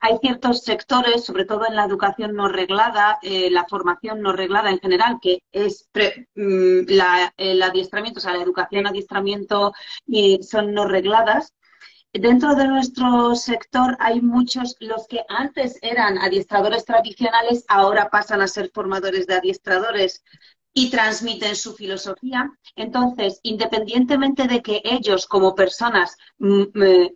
[0.00, 4.70] hay ciertos sectores, sobre todo en la educación no reglada, eh, la formación no reglada
[4.70, 5.88] en general, que es
[6.34, 6.88] mm,
[7.36, 9.72] el adiestramiento, o sea, la educación, adiestramiento
[10.06, 11.54] y son no regladas,
[12.12, 18.48] Dentro de nuestro sector hay muchos, los que antes eran adiestradores tradicionales, ahora pasan a
[18.48, 20.24] ser formadores de adiestradores
[20.78, 22.52] y transmiten su filosofía.
[22.76, 26.64] Entonces, independientemente de que ellos como personas mm,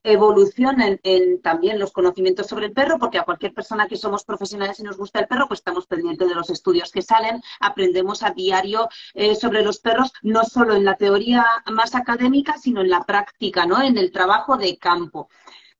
[0.03, 4.81] evolucionen en también los conocimientos sobre el perro, porque a cualquier persona que somos profesionales
[4.81, 8.31] y nos gusta el perro, pues estamos pendientes de los estudios que salen, aprendemos a
[8.31, 13.05] diario eh, sobre los perros, no solo en la teoría más académica, sino en la
[13.05, 13.83] práctica, ¿no?
[13.83, 15.29] En el trabajo de campo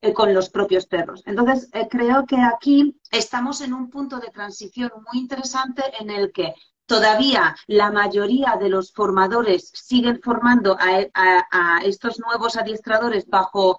[0.03, 1.23] eh, con los propios perros.
[1.25, 6.31] Entonces, eh, creo que aquí estamos en un punto de transición muy interesante en el
[6.31, 6.53] que
[6.91, 13.79] Todavía la mayoría de los formadores siguen formando a, estos nuevos adiestradores bajo,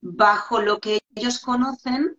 [0.00, 2.18] bajo lo que ellos conocen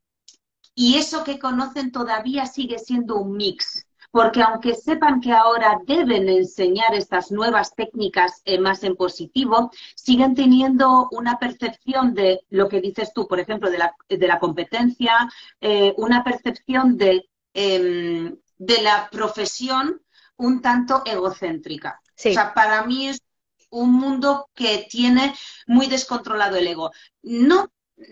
[0.74, 6.30] y eso que conocen todavía sigue siendo un mix porque aunque sepan que ahora deben
[6.30, 12.80] enseñar estas nuevas técnicas eh, más en positivo, siguen teniendo una percepción de lo que
[12.80, 18.82] dices tú, por ejemplo, de la, de la competencia, eh, una percepción de, em, de
[18.82, 20.02] la profesión
[20.41, 22.01] un tanto egocéntrica.
[22.04, 23.21] O sea, para mí es
[23.69, 25.34] un mundo que tiene
[25.67, 26.91] muy descontrolado el ego.
[27.21, 27.71] No,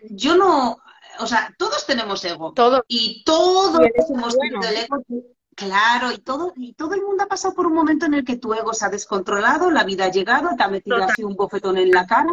[0.09, 0.77] yo no,
[1.19, 2.53] o sea, todos tenemos ego.
[2.53, 2.83] Todo.
[2.87, 5.03] Y todos hemos tenido el ego.
[5.55, 8.37] Claro, y todo, y todo el mundo ha pasado por un momento en el que
[8.37, 11.77] tu ego se ha descontrolado, la vida ha llegado, te ha metido así un bofetón
[11.77, 12.29] en la cara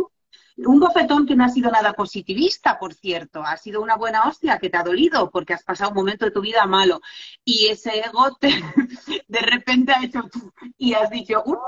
[0.59, 3.42] un bofetón que no ha sido nada positivista, por cierto.
[3.42, 6.31] Ha sido una buena hostia que te ha dolido porque has pasado un momento de
[6.31, 7.01] tu vida malo.
[7.45, 8.49] Y ese ego te,
[9.29, 10.23] de repente ha hecho
[10.79, 11.59] y has dicho, uh",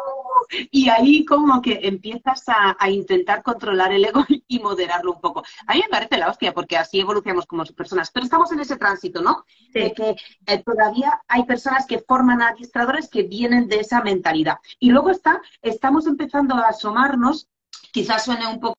[0.71, 5.43] y ahí como que empiezas a, intentar controlar el ego y moderarlo un poco.
[5.67, 8.11] A mí me parece la hostia porque así evolucionamos como personas.
[8.11, 9.45] Pero estamos en ese tránsito, ¿no?
[9.73, 14.59] De que eh, todavía hay personas que forman administradores que vienen de esa mentalidad.
[14.79, 17.49] Y luego está, estamos empezando a asomarnos
[17.93, 18.78] quizás suene un poco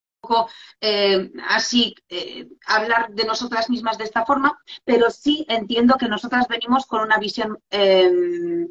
[0.82, 6.48] eh, así eh, hablar de nosotras mismas de esta forma, pero sí entiendo que nosotras
[6.48, 8.70] venimos con una visión em,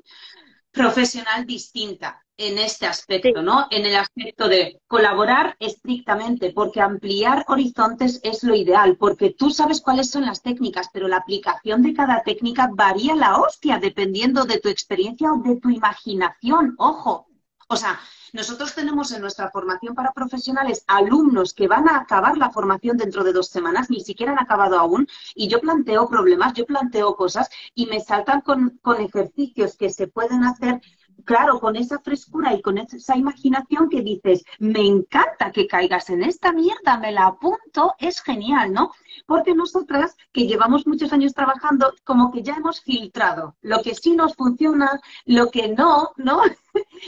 [0.71, 3.67] profesional distinta en este aspecto, ¿no?
[3.71, 9.81] En el aspecto de colaborar estrictamente, porque ampliar horizontes es lo ideal, porque tú sabes
[9.81, 14.61] cuáles son las técnicas, pero la aplicación de cada técnica varía la hostia dependiendo de
[14.61, 17.27] tu experiencia o de tu imaginación, ojo.
[17.71, 18.01] O sea,
[18.33, 23.25] nosotros tenemos en nuestra formación para profesionales alumnos que van a acabar la formación dentro
[23.25, 27.51] de dos semanas, ni siquiera han acabado aún, y yo planteo problemas, yo planteo cosas
[27.75, 30.81] y me saltan con, con ejercicios que se pueden hacer
[31.25, 36.23] claro, con esa frescura y con esa imaginación que dices, me encanta que caigas en
[36.23, 38.93] esta mierda, me la apunto, es genial, ¿no?
[39.27, 44.17] Porque nosotras, que llevamos muchos años trabajando, como que ya hemos filtrado lo que sí
[44.17, 46.41] nos funciona, lo que no, ¿no?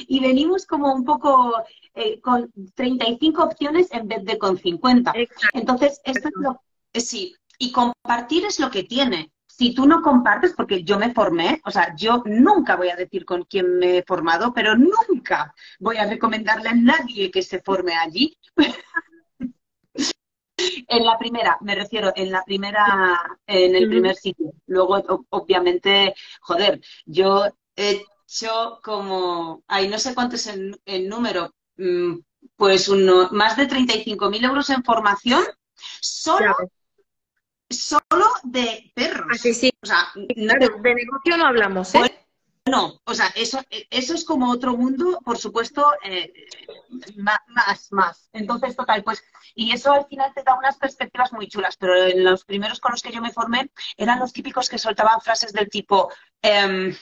[0.07, 1.62] Y venimos como un poco
[1.94, 5.12] eh, con 35 opciones en vez de con 50.
[5.55, 6.61] Entonces, esto es lo...
[6.92, 11.61] Sí, y compartir es lo que tiene si tú no compartes, porque yo me formé,
[11.66, 15.98] o sea, yo nunca voy a decir con quién me he formado, pero nunca voy
[15.98, 18.38] a recomendarle a nadie que se forme allí.
[20.88, 24.50] en la primera, me refiero, en la primera, en el primer sitio.
[24.66, 27.44] Luego, obviamente, joder, yo
[27.76, 32.19] he hecho como, ay, no sé cuánto es el, número, mm,
[32.57, 35.43] pues uno, más de 35.000 euros en formación
[36.01, 36.57] solo
[37.71, 39.29] solo de perros.
[39.31, 39.71] Así sí.
[39.83, 42.27] O sea, de negocio no hablamos, ¿eh?
[42.66, 46.33] No, o sea, eso, eso es como otro mundo, por supuesto, eh,
[47.16, 48.29] más, más.
[48.33, 52.23] Entonces, total, pues, y eso al final te da unas perspectivas muy chulas, pero en
[52.23, 55.69] los primeros con los que yo me formé eran los típicos que soltaban frases del
[55.69, 56.12] tipo,
[56.43, 56.95] em,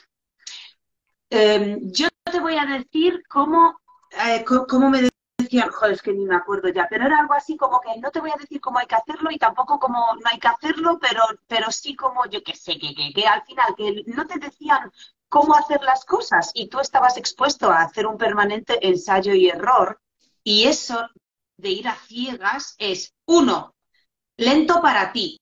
[1.30, 6.24] em, yo te voy a decir cómo, eh, cómo me decían, joder, es que ni
[6.24, 8.78] me acuerdo ya, pero era algo así como que no te voy a decir cómo
[8.78, 12.42] hay que hacerlo y tampoco cómo no hay que hacerlo, pero, pero sí como yo
[12.42, 14.90] que sé, que, que, que al final que no te decían
[15.28, 20.00] cómo hacer las cosas y tú estabas expuesto a hacer un permanente ensayo y error
[20.42, 21.08] y eso
[21.56, 23.74] de ir a ciegas es, uno,
[24.36, 25.38] lento para ti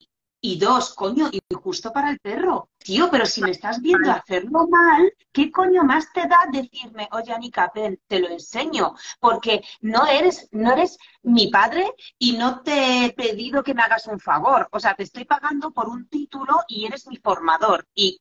[0.47, 2.69] Y dos, coño, injusto para el perro.
[2.79, 7.33] Tío, pero si me estás viendo hacerlo mal, ¿qué coño más te da decirme, oye,
[7.33, 8.95] Anika, ven, te lo enseño?
[9.19, 14.07] Porque no eres, no eres mi padre y no te he pedido que me hagas
[14.07, 14.69] un favor.
[14.71, 17.85] O sea, te estoy pagando por un título y eres mi formador.
[17.93, 18.21] Y,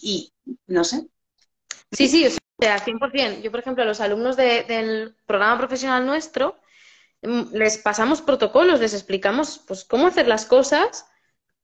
[0.00, 0.32] y
[0.66, 1.06] no sé.
[1.92, 3.40] Sí, sí, o sea, 100%.
[3.40, 6.56] Yo, por ejemplo, a los alumnos del programa profesional nuestro,
[7.22, 11.06] mm, les pasamos protocolos, les explicamos pues cómo hacer las cosas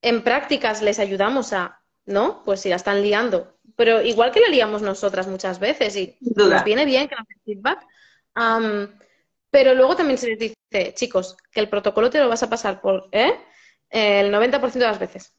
[0.02, 2.42] en prácticas les ayudamos a, ¿no?
[2.44, 3.58] Pues si la están liando.
[3.76, 7.40] Pero igual que la liamos nosotras muchas veces y nos viene bien que nos den
[7.44, 7.86] feedback.
[9.50, 12.80] pero luego también se les dice, chicos, que el protocolo te lo vas a pasar
[12.80, 13.34] por ¿eh?
[13.90, 15.34] el 90% de las veces.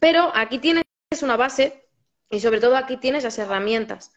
[0.00, 0.84] Pero aquí tienes
[1.22, 1.88] una base
[2.30, 4.12] y sobre todo aquí tienes las herramientas.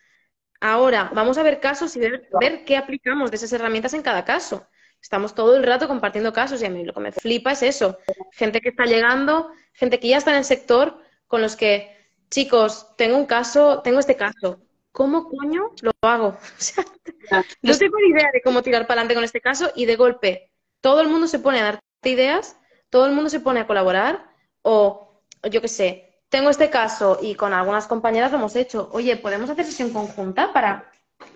[0.61, 4.25] Ahora, vamos a ver casos y ver, ver qué aplicamos de esas herramientas en cada
[4.25, 4.67] caso.
[5.01, 7.97] Estamos todo el rato compartiendo casos y a mí lo que me flipa es eso.
[8.31, 11.95] Gente que está llegando, gente que ya está en el sector, con los que,
[12.29, 14.59] chicos, tengo un caso, tengo este caso.
[14.91, 16.37] ¿Cómo coño lo hago?
[17.61, 20.49] no tengo ni idea de cómo tirar para adelante con este caso y de golpe
[20.81, 22.57] todo el mundo se pone a darte ideas,
[22.89, 24.29] todo el mundo se pone a colaborar
[24.61, 28.89] o yo qué sé, tengo este caso y con algunas compañeras lo hemos hecho.
[28.93, 30.91] Oye, ¿podemos hacer sesión conjunta para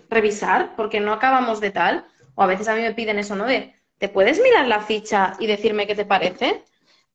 [0.10, 0.76] revisar?
[0.76, 2.06] Porque no acabamos de tal.
[2.36, 3.46] O a veces a mí me piden eso, ¿no?
[3.46, 6.64] De, ¿te puedes mirar la ficha y decirme qué te parece?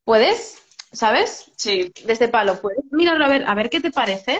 [0.03, 0.57] ¿Puedes?
[0.91, 1.51] ¿Sabes?
[1.55, 1.91] Sí.
[2.05, 4.39] Desde palo, ¿puedes mirarlo a ver, a ver qué te parece?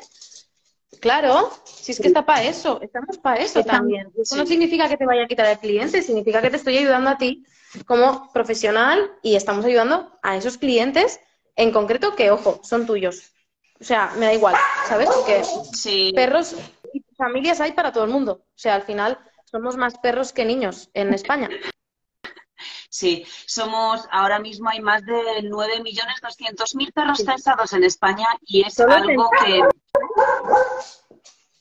[1.00, 4.12] Claro, si es que está para eso, estamos para eso también.
[4.18, 7.12] Eso no significa que te vaya a quitar el cliente, significa que te estoy ayudando
[7.12, 7.46] a ti
[7.86, 11.20] como profesional y estamos ayudando a esos clientes
[11.56, 13.32] en concreto que, ojo, son tuyos.
[13.80, 14.56] O sea, me da igual,
[14.88, 15.08] ¿sabes?
[15.10, 15.42] Porque
[16.14, 16.56] perros
[16.94, 18.44] y familias hay para todo el mundo.
[18.44, 19.18] O sea, al final
[19.50, 21.50] somos más perros que niños en España.
[22.90, 29.30] Sí, somos, ahora mismo hay más de 9.200.000 perros censados en España y es algo
[29.44, 29.62] que...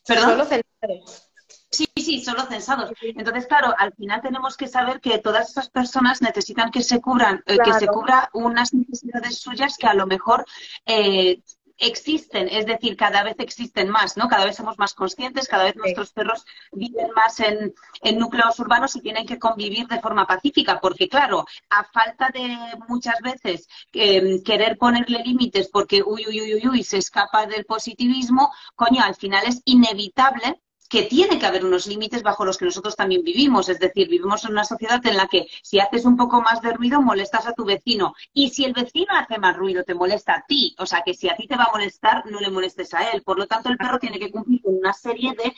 [0.06, 0.30] ¿Perdón?
[0.30, 1.28] Solo censados.
[1.70, 2.90] Sí, sí, solo censados.
[3.02, 7.42] Entonces, claro, al final tenemos que saber que todas esas personas necesitan que se cubran,
[7.44, 10.46] eh, que se cubra unas necesidades suyas que a lo mejor
[10.86, 11.42] eh,
[11.78, 14.28] existen, es decir, cada vez existen más, ¿no?
[14.28, 17.74] Cada vez somos más conscientes, cada vez nuestros perros viven más en,
[18.18, 22.56] núcleos urbanos y tienen que convivir de forma pacífica, porque claro, a falta de
[22.88, 28.50] muchas veces em, querer ponerle límites porque uy, uy, uy, uy, se escapa del positivismo,
[28.74, 32.96] coño, al final es inevitable que tiene que haber unos límites bajo los que nosotros
[32.96, 33.68] también vivimos.
[33.68, 36.72] Es decir, vivimos en una sociedad en la que si haces un poco más de
[36.72, 40.44] ruido molestas a tu vecino y si el vecino hace más ruido te molesta a
[40.46, 40.74] ti.
[40.78, 43.22] O sea, que si a ti te va a molestar, no le molestes a él.
[43.22, 45.52] Por lo tanto, el perro tiene que cumplir con una serie de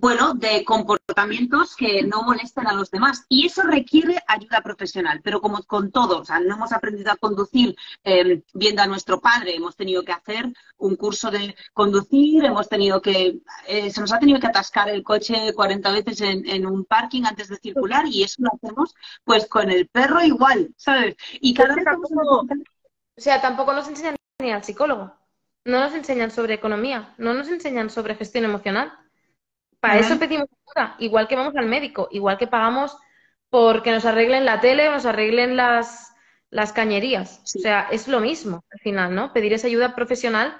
[0.00, 3.26] bueno, de comportamientos que no molesten a los demás.
[3.28, 7.16] Y eso requiere ayuda profesional, pero como con todo, o sea, no hemos aprendido a
[7.16, 12.68] conducir eh, viendo a nuestro padre, hemos tenido que hacer un curso de conducir, hemos
[12.68, 16.84] tenido que, eh, se nos ha tenido que atascar el coche 40 veces en, un
[16.86, 21.16] parking antes de circular y eso lo hacemos pues con el perro igual, ¿sabes?
[21.40, 25.14] Y cada vez tampoco, O sea, tampoco nos enseñan ni al psicólogo,
[25.66, 28.92] no nos enseñan sobre economía, no nos enseñan sobre gestión emocional.
[29.80, 32.96] Para eso pedimos ayuda, igual que vamos al médico, igual que pagamos
[33.48, 36.12] porque nos arreglen la tele o nos arreglen las,
[36.50, 37.40] las cañerías.
[37.44, 39.32] O sea, es lo mismo al final, ¿no?
[39.32, 40.56] Pedir esa ayuda profesional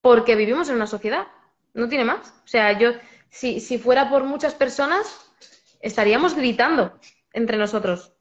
[0.00, 1.26] porque vivimos en una sociedad.
[1.74, 2.34] No tiene más.
[2.44, 2.92] O sea, yo,
[3.30, 5.06] si, si fuera por muchas personas,
[5.80, 6.98] estaríamos gritando
[7.32, 8.12] entre nosotros.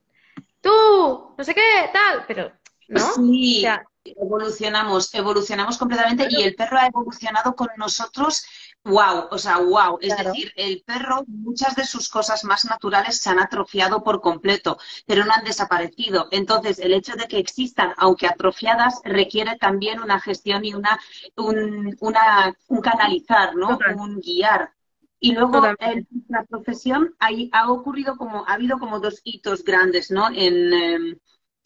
[0.62, 2.52] Tú, no sé qué, tal, pero,
[2.88, 3.14] ¿no?
[3.14, 3.66] Sí,
[4.04, 8.44] evolucionamos, evolucionamos completamente y el perro ha evolucionado con nosotros
[8.84, 9.98] wow, o sea, wow.
[10.02, 14.78] Es decir, el perro, muchas de sus cosas más naturales se han atrofiado por completo,
[15.06, 16.28] pero no han desaparecido.
[16.32, 21.00] Entonces, el hecho de que existan, aunque atrofiadas, requiere también una gestión y una,
[21.36, 23.78] un, una, un canalizar, ¿no?
[23.98, 24.74] Un guiar.
[25.20, 30.12] Y luego en la profesión ahí ha ocurrido como, ha habido como dos hitos grandes,
[30.12, 30.30] ¿no?
[30.30, 31.20] En, em,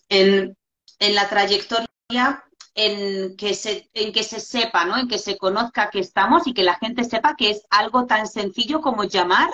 [0.09, 0.57] en,
[0.99, 2.43] en la trayectoria
[2.75, 4.97] en que se, en que se sepa, ¿no?
[4.97, 8.27] En que se conozca que estamos y que la gente sepa que es algo tan
[8.27, 9.49] sencillo como llamar,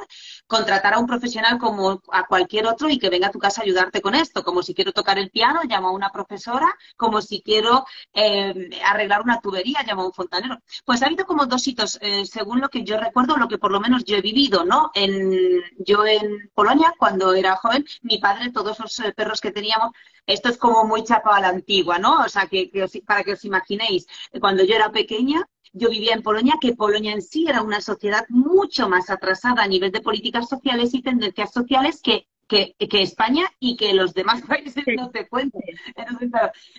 [0.50, 3.64] contratar a un profesional como a cualquier otro y que venga a tu casa a
[3.66, 4.44] ayudarte con esto.
[4.44, 9.22] Como si quiero tocar el piano, llamo a una profesora, como si quiero eh, arreglar
[9.22, 10.58] una tubería, llamo a un fontanero.
[10.86, 13.72] Pues ha habido como dos hitos, eh, según lo que yo recuerdo, lo que por
[13.72, 14.90] lo menos yo he vivido, ¿no?
[14.96, 19.92] En, yo en Polonia, cuando era joven, mi padre, todos los eh, perros que teníamos,
[20.26, 22.22] esto es como muy chapa a la antigua, ¿no?
[22.22, 22.72] O sea, que,
[23.06, 24.08] para que os imaginéis,
[24.42, 28.26] cuando yo era pequeña, yo vivía en Polonia, que Polonia en sí era una sociedad
[28.30, 33.78] mucho más atrasada a nivel de políticas sociales y tendencias sociales que, que, España y
[33.78, 35.62] que los demás países no se cuenten.
[35.96, 36.30] Entonces,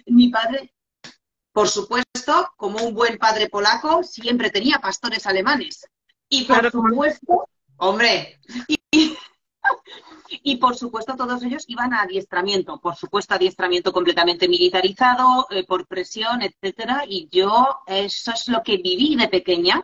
[0.07, 0.73] mi padre
[1.53, 5.85] por supuesto, como un buen padre polaco, siempre tenía pastores alemanes.
[6.29, 9.17] Y por Claro, supuesto, hombre, y, y
[10.61, 16.43] por supuesto todos ellos iban a adiestramiento, por supuesto adiestramiento completamente militarizado, eh, por presión,
[16.43, 19.83] etcétera, y yo eso es lo que viví de pequeña.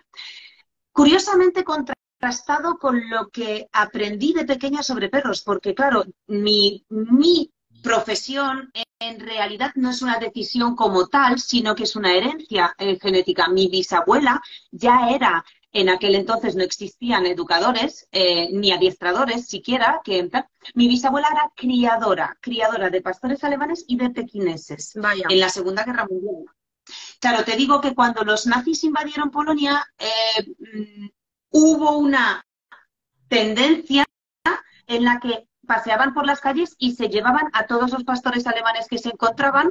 [0.93, 7.51] Curiosamente contrastado con lo que aprendí de pequeña sobre perros, porque claro, mi, mi
[7.83, 12.99] profesión en realidad no es una decisión como tal, sino que es una herencia eh,
[13.01, 13.49] genética.
[13.49, 15.45] Mi bisabuela ya era,
[15.77, 20.27] en aquel entonces no existían educadores eh, ni adiestradores siquiera, que
[20.75, 25.27] mi bisabuela era criadora, criadora de pastores alemanes y de pequineses Vaya.
[25.29, 26.47] en la Segunda Guerra Mundial.
[27.21, 31.09] Claro, te digo que cuando los nazis invadieron Polonia, eh, mm,
[31.51, 32.43] hubo una
[33.29, 34.07] tendencia
[34.87, 38.87] en la que paseaban por las calles y se llevaban a todos los pastores alemanes
[38.89, 39.71] que se encontraban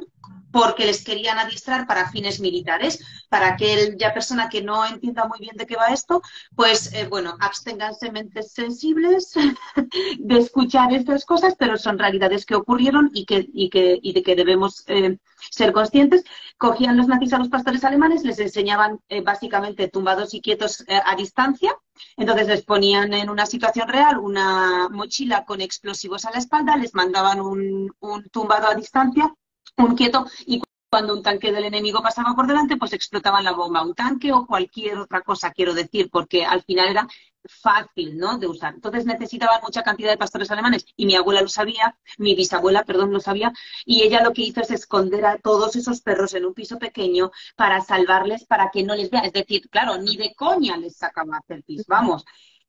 [0.56, 3.04] porque les querían adiestrar para fines militares.
[3.28, 6.22] Para aquella persona que no entienda muy bien de qué va esto,
[6.54, 9.34] pues eh, bueno, absténganse mentes sensibles
[10.18, 14.22] de escuchar estas cosas, pero son realidades que ocurrieron y, que, y, que, y de
[14.22, 15.18] que debemos eh,
[15.50, 16.24] ser conscientes.
[16.56, 20.98] Cogían los nazis a los pastores alemanes, les enseñaban eh, básicamente tumbados y quietos eh,
[21.04, 21.76] a distancia,
[22.16, 26.94] entonces les ponían en una situación real una mochila con explosivos a la espalda, les
[26.94, 29.34] mandaban un, un tumbado a distancia,
[29.76, 33.82] un quieto, y cuando un tanque del enemigo pasaba por delante, pues explotaban la bomba,
[33.82, 37.08] un tanque o cualquier otra cosa, quiero decir, porque al final era
[37.48, 38.38] fácil, ¿no?
[38.38, 38.74] De usar.
[38.74, 43.12] Entonces necesitaban mucha cantidad de pastores alemanes y mi abuela lo sabía, mi bisabuela, perdón,
[43.12, 43.52] lo sabía,
[43.84, 47.30] y ella lo que hizo es esconder a todos esos perros en un piso pequeño
[47.56, 49.24] para salvarles, para que no les vean.
[49.24, 52.24] Es decir, claro, ni de coña les sacaba hacer pis, vamos.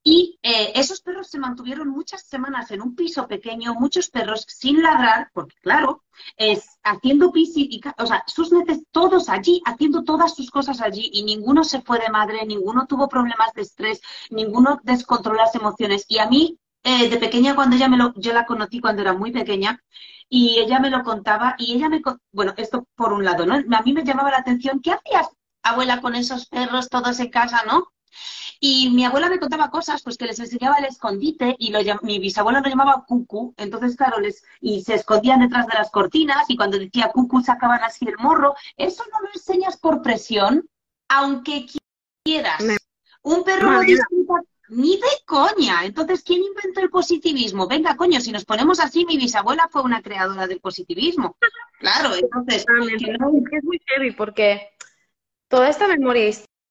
[0.09, 4.81] Y eh, esos perros se mantuvieron muchas semanas en un piso pequeño, muchos perros sin
[4.81, 6.05] ladrar, porque claro,
[6.37, 11.09] es haciendo pis y, o sea, sus neces todos allí, haciendo todas sus cosas allí,
[11.11, 16.05] y ninguno se fue de madre, ninguno tuvo problemas de estrés, ninguno descontroló las emociones.
[16.07, 19.11] Y a mí, eh, de pequeña, cuando ella me lo, yo la conocí cuando era
[19.11, 19.83] muy pequeña,
[20.29, 23.55] y ella me lo contaba, y ella me, bueno, esto por un lado, ¿no?
[23.55, 25.27] A mí me llamaba la atención, ¿qué hacías,
[25.63, 27.89] abuela, con esos perros todos en casa, ¿no?
[28.59, 32.19] Y mi abuela me contaba cosas, pues que les enseñaba el escondite y lo, mi
[32.19, 36.55] bisabuela lo llamaba cucu, entonces claro, les, y se escondían detrás de las cortinas y
[36.57, 38.55] cuando decía cucu sacaban así el morro.
[38.75, 40.67] Eso no lo enseñas por presión,
[41.07, 41.65] aunque
[42.23, 42.61] quieras.
[42.61, 42.77] Me-
[43.21, 45.85] Un perro no disfruta ni de coña.
[45.85, 47.67] Entonces, ¿quién inventó el positivismo?
[47.67, 51.37] Venga, coño, si nos ponemos así, mi bisabuela fue una creadora del positivismo.
[51.79, 54.69] Claro, entonces, es muy heavy porque
[55.47, 56.23] toda esta memoria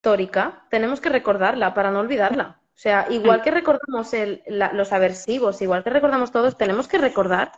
[0.06, 2.60] histórica tenemos que recordarla para no olvidarla.
[2.74, 6.98] O sea, igual que recordamos el- la- los aversivos, igual que recordamos todos, tenemos que
[6.98, 7.52] recordar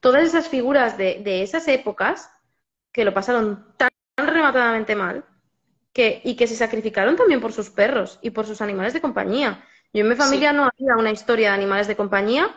[0.00, 2.30] todas esas figuras de, de esas épocas
[2.92, 5.24] que lo pasaron tan, tan rematadamente mal
[5.92, 9.64] que, y que se sacrificaron también por sus perros y por sus animales de compañía.
[9.92, 12.54] Yo en mi familia no había una historia de animales de compañía,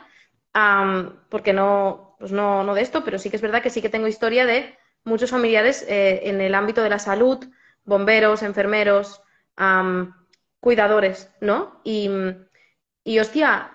[0.53, 3.81] am, porque no, pues no, no de esto, pero sí que es verdad que sí
[3.81, 7.45] que tengo historia de muchos familiares eh, en el ámbito de la salud,
[7.83, 9.21] bomberos, enfermeros,
[10.59, 11.81] cuidadores, ¿no?
[11.83, 12.09] Y,
[13.03, 13.71] y hostia,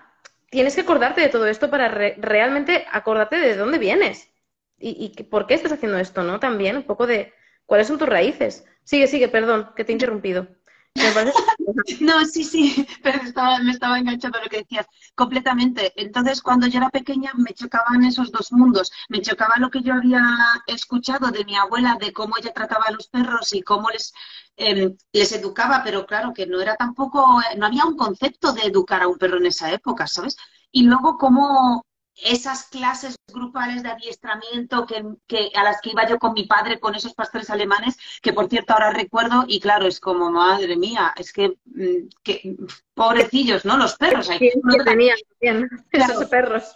[0.49, 4.29] tienes que acordarte de todo esto para re- realmente acordarte de dónde vienes
[4.77, 6.39] y, y por qué estás haciendo esto, ¿no?
[6.39, 7.33] También un poco de
[7.65, 8.65] cuáles son tus raíces.
[8.83, 10.47] Sigue, sigue, perdón, que te he interrumpido.
[12.01, 13.19] No, sí, sí, pero
[13.63, 15.93] me estaba enganchando lo que decías, completamente.
[15.95, 18.91] Entonces, cuando yo era pequeña, me chocaban esos dos mundos.
[19.09, 20.21] Me chocaba lo que yo había
[20.67, 24.13] escuchado de mi abuela, de cómo ella trataba a los perros y cómo les,
[24.57, 29.01] eh, les educaba, pero claro, que no era tampoco, no había un concepto de educar
[29.01, 30.35] a un perro en esa época, ¿sabes?
[30.71, 31.83] Y luego cómo
[32.23, 36.79] esas clases grupales de adiestramiento que, que a las que iba yo con mi padre,
[36.79, 41.13] con esos pastores alemanes, que por cierto ahora recuerdo, y claro, es como, madre mía,
[41.17, 42.55] es que, mm, que
[42.93, 43.77] pobrecillos, ¿no?
[43.77, 44.29] Los perros.
[44.29, 44.51] Hay, que
[44.85, 46.13] tenían también Claro.
[46.13, 46.75] esos perros.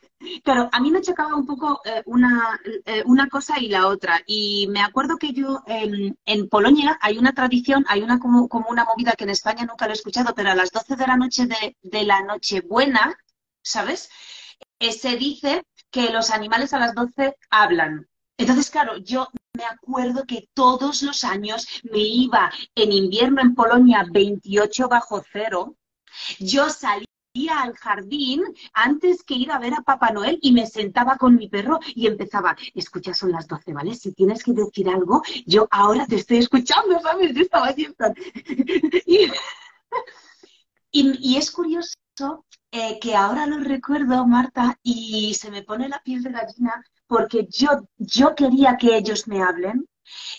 [0.45, 4.23] Claro, a mí me chocaba un poco eh, una, eh, una cosa y la otra.
[4.25, 8.69] Y me acuerdo que yo en, en Polonia hay una tradición, hay una como, como
[8.69, 11.17] una movida que en España nunca lo he escuchado, pero a las 12 de la
[11.17, 13.17] noche de, de la Nochebuena,
[13.63, 14.11] ¿sabes?
[14.91, 18.09] Se dice que los animales a las 12 hablan.
[18.39, 24.05] Entonces, claro, yo me acuerdo que todos los años me iba en invierno en Polonia
[24.11, 25.77] 28 bajo cero.
[26.41, 27.07] Yo salía
[27.61, 28.43] al jardín
[28.75, 32.07] antes que ir a ver a Papá Noel y me sentaba con mi perro y
[32.07, 33.95] empezaba, escucha, son las 12, ¿vale?
[33.95, 37.35] Si tienes que decir algo, yo ahora te estoy escuchando, ¿sabes?
[37.35, 37.87] Yo estaba y,
[40.91, 41.95] y- y es curioso
[42.73, 47.47] eh, que ahora lo recuerdo, Marta, y se me pone la piel de gallina porque
[47.51, 49.87] yo, yo quería que ellos me hablen,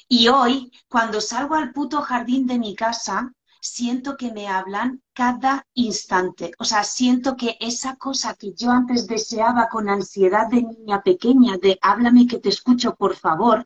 [0.08, 5.66] Y hoy, cuando salgo al puto jardín de mi casa, siento que me hablan cada
[5.74, 6.52] instante.
[6.60, 11.58] O sea, siento que esa cosa que yo antes deseaba con ansiedad de niña pequeña,
[11.58, 13.66] de háblame que te escucho, por favor,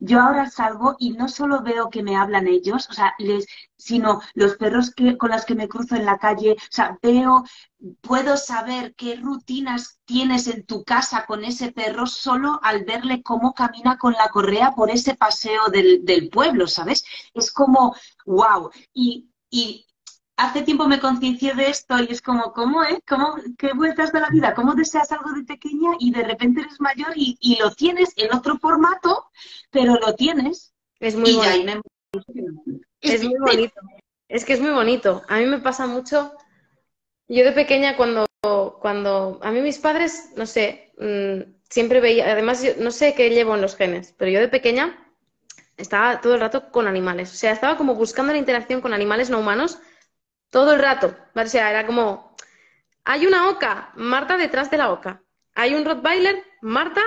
[0.00, 3.46] yo ahora salgo y no solo veo que me hablan ellos, o sea, les,
[3.76, 7.44] sino los perros que, con los que me cruzo en la calle, o sea, veo,
[8.00, 13.54] puedo saber qué rutinas tienes en tu casa con ese perro solo al verle cómo
[13.54, 17.04] camina con la correa por ese paseo del, del pueblo, ¿sabes?
[17.34, 17.94] Es como,
[18.26, 18.70] wow.
[18.92, 19.86] Y, y
[20.40, 22.98] hace tiempo me conciencié de esto y es como, ¿cómo es?
[23.06, 24.54] ¿Cómo, ¿Qué vueltas de la vida?
[24.54, 28.34] ¿Cómo deseas algo de pequeña y de repente eres mayor y, y lo tienes en
[28.34, 29.26] otro formato,
[29.70, 30.72] pero lo tienes?
[30.98, 31.64] Es muy y bonito.
[31.64, 32.80] me...
[33.02, 33.80] Es muy bonito.
[34.28, 35.22] Es que es muy bonito.
[35.28, 36.32] A mí me pasa mucho.
[37.28, 38.26] Yo de pequeña, cuando,
[38.80, 43.28] cuando a mí mis padres, no sé, mm, siempre veía, además, yo no sé qué
[43.28, 45.06] llevo en los genes, pero yo de pequeña
[45.76, 47.30] estaba todo el rato con animales.
[47.30, 49.78] O sea, estaba como buscando la interacción con animales no humanos
[50.50, 51.16] todo el rato.
[51.34, 51.48] ¿vale?
[51.48, 52.36] O sea, era como,
[53.04, 55.22] hay una oca, Marta detrás de la oca.
[55.54, 57.02] Hay un Rottweiler, Marta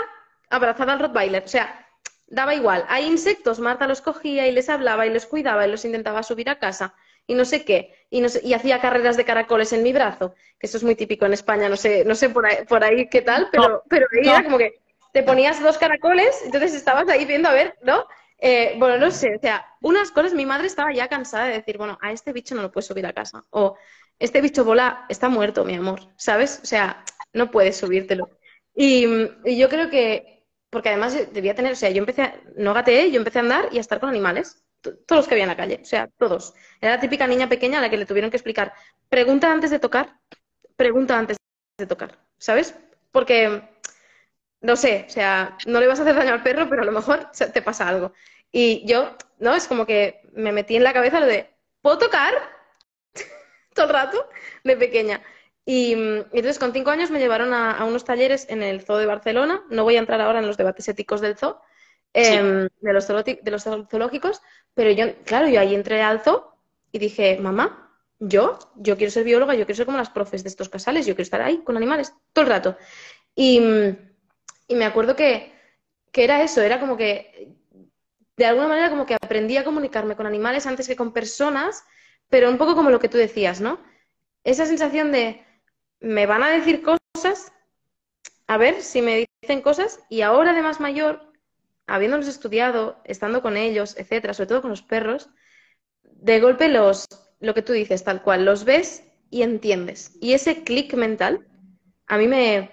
[0.49, 1.43] abrazada al Rottweiler.
[1.43, 1.87] O sea,
[2.27, 2.85] daba igual.
[2.89, 6.49] Hay insectos, Marta los cogía y les hablaba y los cuidaba y los intentaba subir
[6.49, 7.95] a casa y no sé qué.
[8.09, 10.95] Y, no sé- y hacía carreras de caracoles en mi brazo, que eso es muy
[10.95, 13.83] típico en España, no sé, no sé por ahí, por ahí qué tal, pero,
[14.39, 14.43] no.
[14.43, 14.81] como que
[15.13, 18.05] te ponías dos caracoles, entonces estabas ahí viendo a ver, ¿no?
[18.39, 21.77] Eh, bueno, no sé, o sea, unas cosas, mi madre estaba ya cansada de decir,
[21.77, 23.77] bueno, a este bicho no lo puedes subir a casa, o
[24.19, 26.59] este bicho bola está muerto, mi amor, ¿sabes?
[26.63, 27.03] O sea,
[27.33, 28.29] no puedes subírtelo.
[28.75, 29.05] Y,
[29.57, 33.17] yo creo que, porque además debía tener, o sea, yo empecé, a- no gateé, yo
[33.17, 35.79] empecé a andar y a estar con animales, todos los que había en la calle,
[35.81, 36.53] o sea, todos.
[36.81, 38.73] Era la típica niña pequeña a la que le tuvieron que explicar,
[39.09, 40.19] pregunta antes de tocar,
[40.75, 41.37] pregunta antes
[41.77, 42.75] de tocar, ¿sabes?
[43.11, 43.63] Porque,
[44.63, 46.93] no sé, o sea, no le vas a hacer daño al perro, pero a lo
[46.93, 48.13] mejor te pasa algo.
[48.51, 49.55] Y yo, ¿no?
[49.55, 51.49] Es como que me metí en la cabeza lo de,
[51.81, 52.33] ¿puedo tocar?
[53.75, 54.29] Todo el rato,
[54.63, 55.21] de pequeña.
[55.65, 55.95] Y, y
[56.33, 59.63] entonces con cinco años me llevaron a, a unos talleres en el Zoo de Barcelona.
[59.69, 61.59] No voy a entrar ahora en los debates éticos del zoo,
[62.13, 64.41] em, de los zoolóti- de los zoológicos,
[64.73, 66.57] pero yo, claro, yo ahí entré al zoo
[66.91, 70.49] y dije, mamá, yo, yo quiero ser bióloga, yo quiero ser como las profes de
[70.49, 72.77] estos casales, yo quiero estar ahí con animales todo el rato.
[73.35, 74.12] Y, mm,
[74.67, 75.53] y me acuerdo que,
[76.11, 77.55] que era eso, era como que,
[78.37, 81.83] de alguna manera, como que aprendí a comunicarme con animales antes que con personas,
[82.29, 83.79] pero un poco como lo que tú decías, ¿no?
[84.43, 85.45] Esa sensación de,
[85.99, 87.51] me van a decir cosas,
[88.47, 91.31] a ver si me dicen cosas, y ahora de más mayor,
[91.87, 95.29] habiéndolos estudiado, estando con ellos, etcétera, sobre todo con los perros,
[96.03, 97.05] de golpe los,
[97.39, 100.17] lo que tú dices, tal cual, los ves y entiendes.
[100.21, 101.47] Y ese clic mental
[102.07, 102.71] a mí me,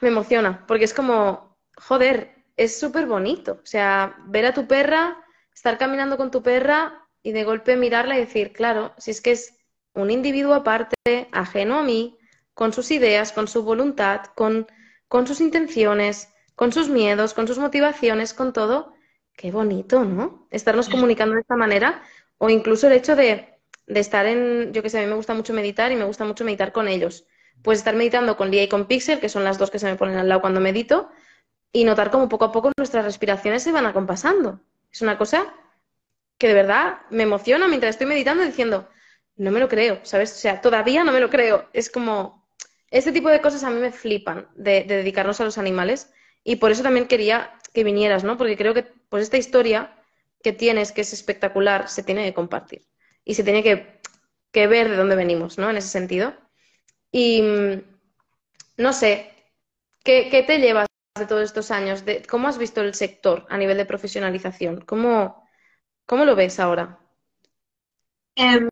[0.00, 3.60] me emociona, porque es como, joder, es súper bonito.
[3.62, 5.18] O sea, ver a tu perra,
[5.54, 9.32] estar caminando con tu perra y de golpe mirarla y decir, claro, si es que
[9.32, 9.56] es
[9.94, 12.18] un individuo aparte, ajeno a mí,
[12.54, 14.66] con sus ideas, con su voluntad, con,
[15.08, 18.94] con sus intenciones, con sus miedos, con sus motivaciones, con todo.
[19.34, 20.46] Qué bonito, ¿no?
[20.50, 22.02] Estarnos comunicando de esta manera.
[22.38, 25.34] O incluso el hecho de, de estar en, yo qué sé, a mí me gusta
[25.34, 27.26] mucho meditar y me gusta mucho meditar con ellos.
[27.62, 29.96] Pues estar meditando con Lía y con Pixel, que son las dos que se me
[29.96, 31.10] ponen al lado cuando medito,
[31.72, 34.60] y notar cómo poco a poco nuestras respiraciones se van acompasando.
[34.90, 35.54] Es una cosa
[36.38, 38.88] que de verdad me emociona mientras estoy meditando diciendo,
[39.36, 40.32] no me lo creo, ¿sabes?
[40.32, 41.68] O sea, todavía no me lo creo.
[41.72, 42.46] Es como,
[42.90, 46.12] este tipo de cosas a mí me flipan de, de dedicarnos a los animales
[46.44, 48.36] y por eso también quería que vinieras, ¿no?
[48.36, 49.94] Porque creo que pues esta historia
[50.42, 52.82] que tienes, que es espectacular, se tiene que compartir
[53.24, 54.00] y se tiene que,
[54.50, 55.70] que ver de dónde venimos, ¿no?
[55.70, 56.34] En ese sentido.
[57.12, 57.82] Y mm,
[58.78, 59.30] no sé,
[60.02, 60.86] ¿qué, qué te llevas
[61.18, 62.04] de todos estos años?
[62.04, 64.80] De, ¿Cómo has visto el sector a nivel de profesionalización?
[64.80, 65.46] ¿Cómo,
[66.06, 66.98] cómo lo ves ahora?
[68.34, 68.68] Em,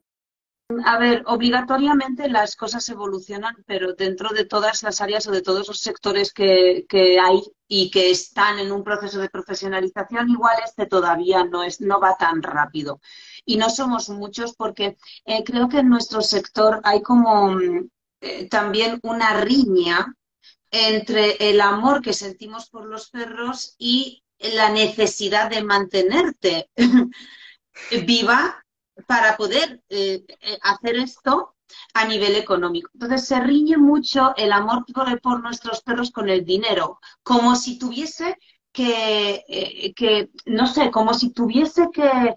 [0.86, 5.68] a ver, obligatoriamente las cosas evolucionan, pero dentro de todas las áreas o de todos
[5.68, 10.86] los sectores que, que hay y que están en un proceso de profesionalización, igual este
[10.86, 13.00] todavía no es, no va tan rápido.
[13.44, 17.88] Y no somos muchos porque eh, creo que en nuestro sector hay como mm,
[18.20, 20.14] eh, también una riña
[20.70, 26.70] entre el amor que sentimos por los perros y la necesidad de mantenerte
[28.06, 28.64] viva
[29.06, 31.56] para poder eh, eh, hacer esto
[31.94, 32.90] a nivel económico.
[32.92, 37.78] Entonces se riñe mucho el amor por, por nuestros perros con el dinero, como si
[37.78, 38.36] tuviese
[38.72, 42.34] que, que no sé, como si tuviese que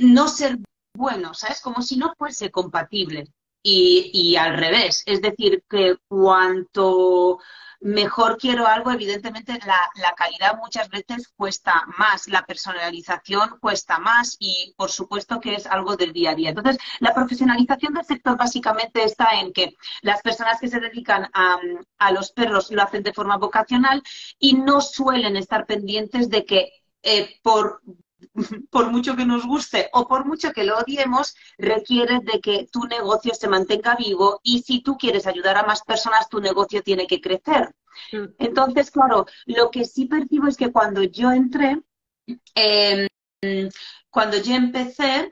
[0.00, 0.58] no ser
[0.94, 1.60] bueno, ¿sabes?
[1.60, 3.32] Como si no fuese compatible.
[3.62, 7.38] Y, y al revés, es decir, que cuanto
[7.80, 14.74] mejor quiero algo, evidentemente la, calidad muchas veces cuesta más, la personalización cuesta más y
[14.76, 16.50] por supuesto que es algo del día a día.
[16.50, 21.58] Entonces, la profesionalización del sector básicamente está en que las personas que se dedican a,
[21.98, 24.02] a los perros lo hacen de forma vocacional
[24.38, 27.80] y no suelen estar pendientes de que eh, por
[28.70, 32.84] por mucho que nos guste o por mucho que lo odiemos, requiere de que tu
[32.84, 37.06] negocio se mantenga vivo y si tú quieres ayudar a más personas, tu negocio tiene
[37.06, 37.74] que crecer.
[38.38, 41.80] Entonces, claro, lo que sí percibo es que cuando yo entré,
[42.54, 43.08] em,
[44.10, 45.30] cuando yo empecé,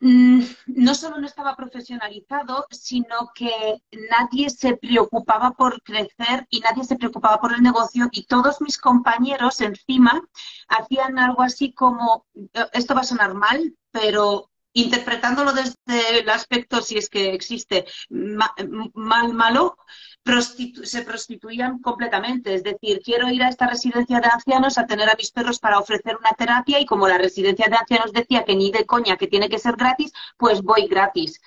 [0.00, 6.96] no solo no estaba profesionalizado, sino que nadie se preocupaba por crecer y nadie se
[6.96, 10.22] preocupaba por el negocio y todos mis compañeros encima
[10.68, 12.26] hacían algo así como,
[12.72, 19.32] esto va a sonar mal, pero interpretándolo desde el aspecto, si es que existe, mal,
[19.34, 19.76] malo,
[20.84, 22.54] se prostituían completamente.
[22.54, 25.78] Es decir, quiero ir a esta residencia de ancianos a tener a mis perros para
[25.78, 29.26] ofrecer una terapia y como la residencia de ancianos decía que ni de coña que
[29.26, 31.40] tiene que ser gratis, pues voy gratis.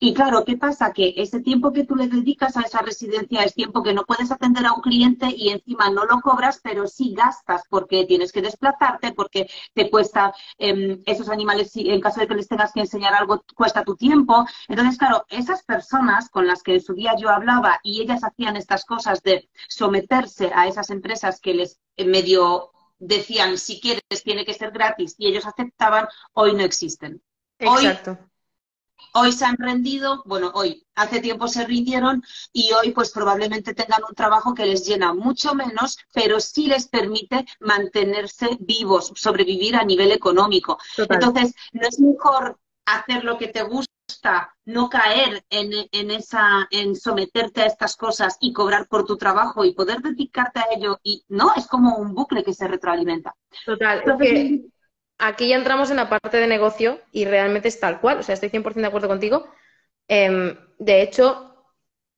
[0.00, 0.92] Y claro, ¿qué pasa?
[0.92, 4.30] Que ese tiempo que tú le dedicas a esa residencia es tiempo que no puedes
[4.30, 8.40] atender a un cliente y encima no lo cobras, pero sí gastas porque tienes que
[8.40, 13.12] desplazarte, porque te cuesta em, esos animales, en caso de que les tengas que enseñar
[13.14, 14.46] algo, cuesta tu tiempo.
[14.68, 18.56] Entonces, claro, esas personas con las que en su día yo hablaba y ellas hacían
[18.56, 22.70] estas cosas de someterse a esas empresas que les eh, medio
[23.00, 27.22] decían, si quieres, tiene que ser gratis, y ellos aceptaban, hoy no existen.
[27.58, 28.18] Exacto.
[29.32, 32.22] Se han rendido, bueno, hoy, hace tiempo se rindieron
[32.52, 36.88] y hoy pues probablemente tengan un trabajo que les llena mucho menos, pero sí les
[36.88, 40.78] permite mantenerse vivos, sobrevivir a nivel económico.
[40.96, 46.96] Entonces, no es mejor hacer lo que te gusta, no caer en, en, esa, en
[46.96, 51.22] someterte a estas cosas y cobrar por tu trabajo y poder dedicarte a ello y
[51.28, 53.34] no, es como un bucle que se retroalimenta.
[53.66, 54.02] Total,
[55.18, 58.34] aquí ya entramos en la parte de negocio y realmente es tal cual, o sea,
[58.34, 59.48] estoy 100% de acuerdo contigo.
[60.08, 61.66] Em, de hecho,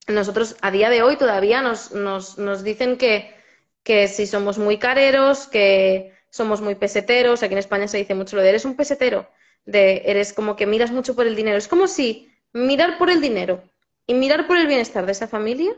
[0.07, 3.35] nosotros a día de hoy todavía nos, nos, nos dicen que,
[3.83, 8.37] que, si somos muy careros, que somos muy peseteros, aquí en España se dice mucho
[8.37, 9.29] lo de eres un pesetero,
[9.65, 11.59] de eres como que miras mucho por el dinero.
[11.59, 13.63] Es como si mirar por el dinero
[14.07, 15.75] y mirar por el bienestar de esa familia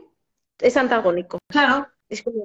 [0.59, 1.39] es antagónico.
[1.49, 1.89] Claro.
[2.09, 2.45] Es como,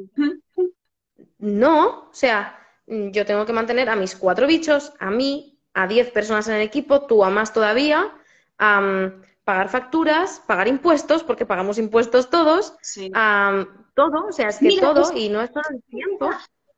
[1.39, 6.09] no, o sea, yo tengo que mantener a mis cuatro bichos, a mí, a diez
[6.11, 8.13] personas en el equipo, tú a más todavía,
[8.57, 12.75] pagar facturas, pagar impuestos, porque pagamos impuestos todos,
[13.93, 16.29] todo, o sea, es que todo, y no es todo el tiempo.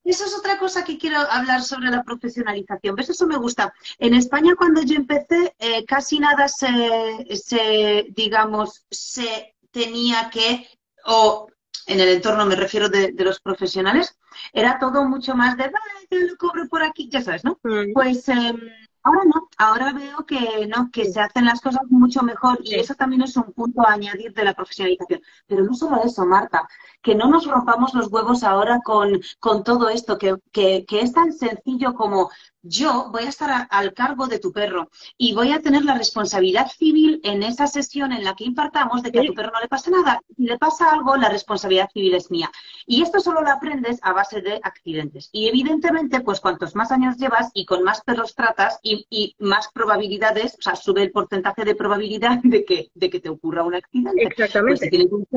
[0.04, 2.96] Eso es otra cosa que quiero hablar sobre la profesionalización.
[2.96, 3.10] ¿Ves?
[3.10, 3.74] Eso me gusta.
[4.00, 10.68] En España, cuando yo empecé, eh, casi nada se, se, digamos, se tenía que,
[11.06, 11.48] o
[11.90, 14.18] en el entorno me refiero de, los profesionales,
[14.54, 17.60] era todo mucho más de, vale, que lo cobro por aquí, ya sabes, ¿no?
[17.64, 17.94] Mm.
[17.94, 18.60] Pues em,
[19.04, 22.94] ahora no, ahora veo que no, que se hacen las cosas mucho mejor y eso
[22.94, 25.22] también es un punto a añadir de la profesionalización.
[25.48, 26.68] Pero no solo eso, Marta,
[27.02, 31.14] que no nos rompamos los huevos ahora con, con todo esto, que, que, que es
[31.14, 32.30] tan sencillo como
[32.62, 36.68] yo voy a estar al cargo de tu perro y voy a tener la responsabilidad
[36.68, 39.68] civil en esa sesión en la que impartamos de que a tu perro no le
[39.68, 40.22] pase nada.
[40.36, 42.52] Si le pasa algo, la responsabilidad civil es mía.
[42.86, 45.30] Y esto solo lo aprendes a base de accidentes.
[45.32, 50.56] Y evidentemente, pues cuantos más años llevas y con más perros tratas y, más probabilidades,
[50.60, 54.24] o sea, sube el porcentaje de probabilidad de que, de que te ocurra un accidente.
[54.24, 54.90] Exactamente.
[54.90, 55.36] Pues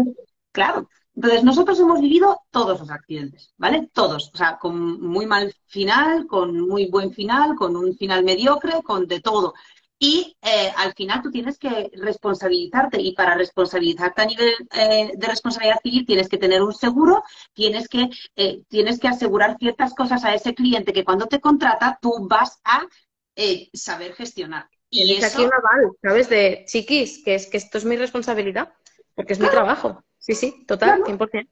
[0.50, 3.90] claro, entonces, nosotros hemos vivido todos los accidentes, ¿vale?
[3.92, 4.30] Todos.
[4.32, 9.06] O sea, con muy mal final, con muy buen final, con un final mediocre, con
[9.06, 9.52] de todo.
[9.98, 15.26] Y eh, al final tú tienes que responsabilizarte y para responsabilizarte a nivel eh, de
[15.28, 20.24] responsabilidad civil tienes que tener un seguro, tienes que, eh, tienes que asegurar ciertas cosas
[20.24, 22.84] a ese cliente que cuando te contrata tú vas a
[23.72, 24.68] saber gestionar.
[24.90, 26.28] Y es aquí un aval, ¿sabes?
[26.28, 28.72] De chiquis, que es que esto es mi responsabilidad,
[29.14, 30.02] porque es mi trabajo.
[30.22, 31.48] Sí, sí, total, 100%.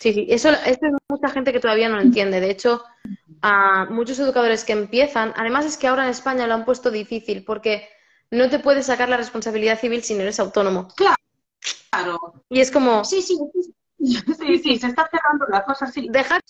[0.00, 2.40] Sí, sí, eso, esto es mucha gente que todavía no lo entiende.
[2.40, 2.82] De hecho,
[3.42, 7.44] a muchos educadores que empiezan, además es que ahora en España lo han puesto difícil
[7.44, 7.88] porque
[8.30, 10.88] no te puedes sacar la responsabilidad civil si no eres autónomo.
[10.96, 12.44] Claro.
[12.48, 13.04] Y es como...
[13.04, 13.36] Sí, sí,
[13.98, 16.08] sí, sí, se está cerrando la cosa así.
[16.10, 16.40] Dejar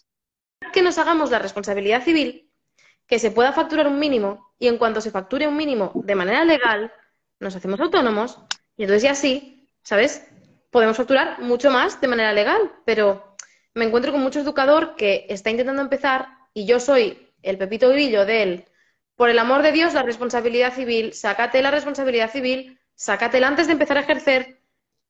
[0.72, 2.50] que nos hagamos la responsabilidad civil,
[3.06, 6.44] que se pueda facturar un mínimo y en cuanto se facture un mínimo de manera
[6.44, 6.92] legal,
[7.40, 8.38] nos hacemos autónomos
[8.76, 10.28] y entonces ya sí, ¿sabes?
[10.72, 13.36] Podemos facturar mucho más de manera legal, pero
[13.74, 18.24] me encuentro con mucho educador que está intentando empezar y yo soy el pepito grillo
[18.24, 18.64] de él.
[19.14, 23.74] Por el amor de Dios, la responsabilidad civil, sácate la responsabilidad civil, sácatela antes de
[23.74, 24.62] empezar a ejercer,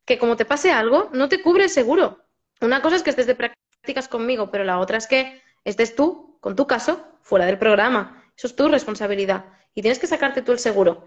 [0.05, 2.25] que como te pase algo, no te cubre el seguro.
[2.61, 6.39] una cosa es que estés de prácticas conmigo, pero la otra es que estés tú,
[6.41, 8.25] con tu caso, fuera del programa.
[8.37, 9.45] Eso es tu responsabilidad.
[9.75, 11.07] Y tienes que sacarte tú el seguro.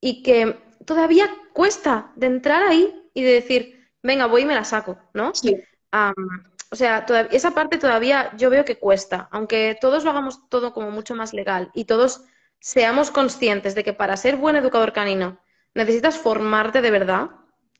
[0.00, 4.64] Y que todavía cuesta de entrar ahí y de decir, venga, voy y me la
[4.64, 5.34] saco, ¿no?
[5.34, 5.56] Sí.
[5.92, 10.90] o sea, esa parte todavía yo veo que cuesta, aunque todos lo hagamos todo como
[10.90, 12.22] mucho más legal y todos
[12.60, 15.40] seamos conscientes de que para ser buen educador canino
[15.74, 17.30] necesitas formarte de verdad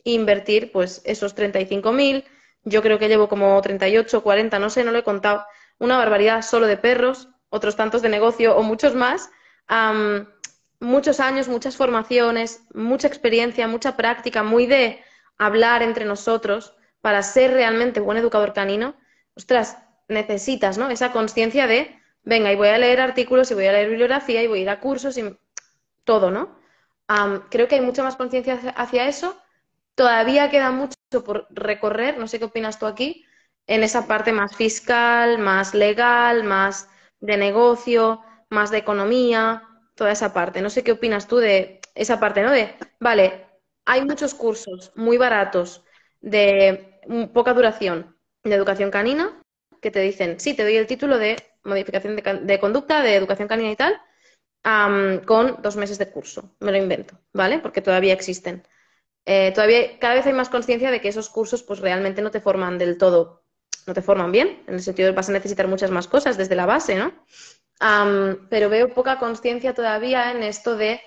[0.04, 2.24] e invertir pues esos 35.000,
[2.64, 5.44] yo creo que llevo como 38, 40, no sé, no lo he contado,
[5.78, 9.30] una barbaridad solo de perros, otros tantos de negocio o muchos más,
[10.78, 15.02] muchos años, muchas formaciones, mucha experiencia, mucha práctica, muy de
[15.40, 18.94] hablar entre nosotros para ser realmente buen educador canino.
[19.34, 20.90] Ostras, necesitas, ¿no?
[20.90, 24.46] Esa conciencia de, venga, y voy a leer artículos y voy a leer bibliografía y
[24.46, 25.36] voy a ir a cursos y
[26.04, 26.60] todo, ¿no?
[27.48, 29.36] creo que hay mucha más conciencia hacia eso.
[29.96, 33.24] Todavía queda mucho por recorrer, no sé qué opinas tú aquí,
[33.66, 36.88] en esa parte más fiscal, más legal, más
[37.18, 39.64] de negocio, más de economía,
[39.96, 40.62] toda esa parte.
[40.62, 42.52] No sé qué opinas tú de esa parte, ¿no?
[42.52, 43.49] De, vale,
[43.84, 45.84] hay muchos cursos muy baratos
[46.20, 47.00] de
[47.32, 49.40] poca duración de educación canina
[49.80, 53.70] que te dicen, sí, te doy el título de modificación de, conducta, de educación canina
[53.70, 54.00] y tal,
[55.26, 56.54] con dos meses de curso.
[56.60, 57.58] Me lo invento, ¿vale?
[57.58, 58.66] Porque todavía existen.
[59.26, 62.40] Eh, todavía cada vez hay más conciencia de que esos cursos pues realmente no te
[62.40, 63.44] forman del todo,
[63.86, 66.36] no te forman bien, en el sentido de que vas a necesitar muchas más cosas
[66.36, 67.12] desde la base, ¿no?
[68.50, 71.00] pero veo poca conciencia todavía en esto de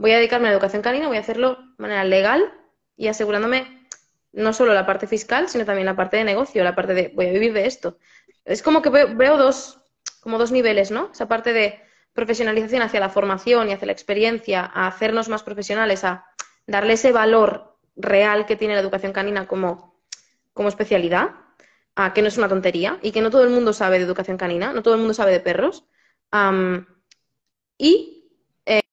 [0.00, 2.52] voy a dedicarme a la educación canina, voy a hacerlo de manera legal
[2.96, 3.86] y asegurándome
[4.32, 7.26] no solo la parte fiscal, sino también la parte de negocio, la parte de voy
[7.26, 7.98] a vivir de esto.
[8.46, 9.78] Es como que veo, dos,
[10.20, 11.10] como dos niveles, ¿no?
[11.12, 11.80] Esa parte de
[12.14, 16.24] profesionalización hacia la formación y hacia la experiencia, a hacernos más profesionales, a
[16.66, 20.00] darle ese valor real que tiene la educación canina como,
[20.54, 21.32] como especialidad,
[21.94, 24.38] a que no es una tontería y que no todo el mundo sabe de educación
[24.38, 25.84] canina, no todo el mundo sabe de perros.
[27.76, 28.19] y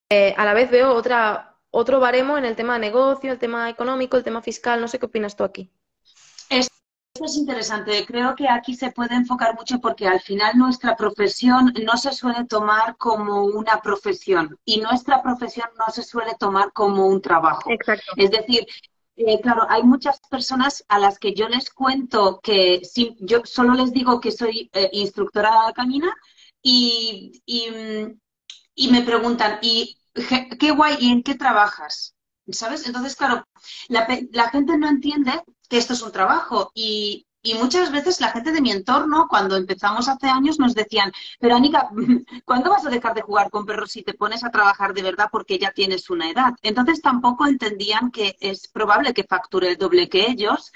[0.09, 3.69] eh, a la vez veo otra, otro baremo en el tema de negocio, el tema
[3.69, 4.79] económico, el tema fiscal.
[4.79, 5.71] No sé qué opinas tú aquí.
[6.49, 8.05] Esto es interesante.
[8.05, 12.45] Creo que aquí se puede enfocar mucho porque al final nuestra profesión no se suele
[12.45, 17.69] tomar como una profesión y nuestra profesión no se suele tomar como un trabajo.
[17.71, 18.13] Exacto.
[18.15, 18.65] Es decir,
[19.17, 23.73] eh, claro, hay muchas personas a las que yo les cuento que si, yo solo
[23.73, 26.15] les digo que soy eh, instructora canina
[26.61, 27.67] y, y
[28.91, 29.97] me preguntan, ¿y
[30.59, 32.15] qué guay, ¿y en qué trabajas?
[32.49, 32.85] ¿Sabes?
[32.85, 33.45] Entonces, claro,
[33.89, 35.33] la, gente no entiende
[35.67, 37.25] que esto es un trabajo y,
[37.59, 41.89] muchas veces la gente de mi entorno, cuando empezamos hace años, nos decían, pero Anika,
[42.45, 45.29] ¿cuándo vas a dejar de jugar con perros si te pones a trabajar de verdad
[45.31, 46.53] porque ya tienes una edad?
[46.61, 50.73] Entonces tampoco entendían que es probable que facture el doble que ellos,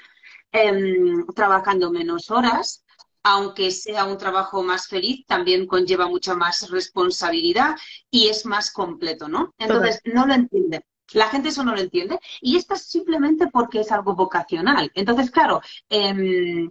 [0.50, 2.81] em, trabajando menos horas
[3.22, 7.76] aunque sea un trabajo más feliz, también conlleva mucha más responsabilidad
[8.10, 9.54] y es más completo, ¿no?
[9.58, 10.84] Entonces, no lo entiende.
[11.12, 14.90] La gente eso no lo entiende y esto es simplemente porque es algo vocacional.
[14.94, 15.60] Entonces, claro,
[15.90, 16.70] em,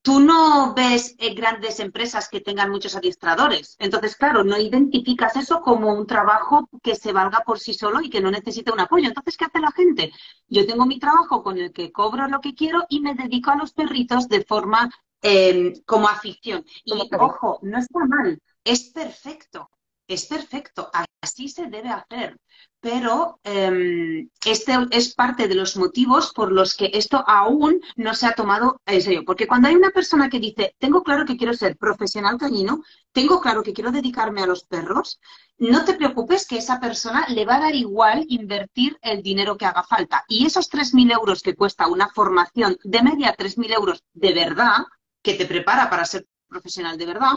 [0.00, 3.76] tú no ves eh, grandes empresas que tengan muchos adiestradores.
[3.78, 8.10] Entonces, claro, no identificas eso como un trabajo que se valga por sí solo y
[8.10, 9.08] que no necesita un apoyo.
[9.08, 10.12] Entonces, ¿qué hace la gente?
[10.48, 13.56] Yo tengo mi trabajo con el que cobro lo que quiero y me dedico a
[13.56, 14.90] los perritos de forma
[15.22, 16.64] Em, como afición.
[16.84, 19.70] Y ojo, no está mal, es perfecto,
[20.08, 22.36] es perfecto, así se debe hacer.
[22.80, 28.26] Pero em, este es parte de los motivos por los que esto aún no se
[28.26, 29.22] ha tomado en serio.
[29.24, 33.40] Porque cuando hay una persona que dice, tengo claro que quiero ser profesional cañino, tengo
[33.40, 35.20] claro que quiero dedicarme a los perros,
[35.58, 39.66] no te preocupes que esa persona le va a dar igual invertir el dinero que
[39.66, 40.24] haga falta.
[40.26, 44.78] Y esos 3.000 euros que cuesta una formación, de media 3.000 euros de verdad,
[45.22, 47.34] que te prepara para ser profesional de verdad,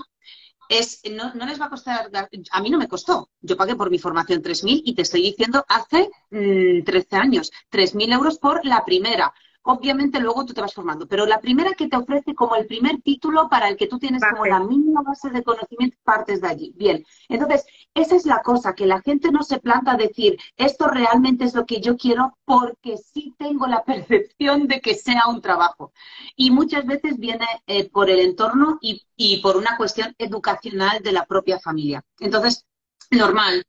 [0.68, 2.10] es, no, les va a costar,
[2.52, 5.64] a mí no me costó, yo pagué por mi formación 3.000 y te estoy diciendo
[5.68, 9.34] hace 13 mm, años, 3.000 euros por la primera
[9.66, 13.02] obviamente luego tú te vas formando, pero la primera que te ofrece como el primer
[13.02, 16.74] título para el que tú tienes como la mínima base de conocimiento, partes de allí.
[16.76, 20.88] Bien, entonces, esa es la cosa, que la gente no se planta a decir, esto
[20.88, 25.42] realmente es lo que yo quiero porque sí tengo la percepción de que sea un
[25.42, 25.92] trabajo.
[26.36, 31.12] Y muchas veces viene eh, por el entorno y, y por una cuestión educacional de
[31.12, 32.04] la propia familia.
[32.20, 32.66] Entonces,
[33.12, 33.64] normal,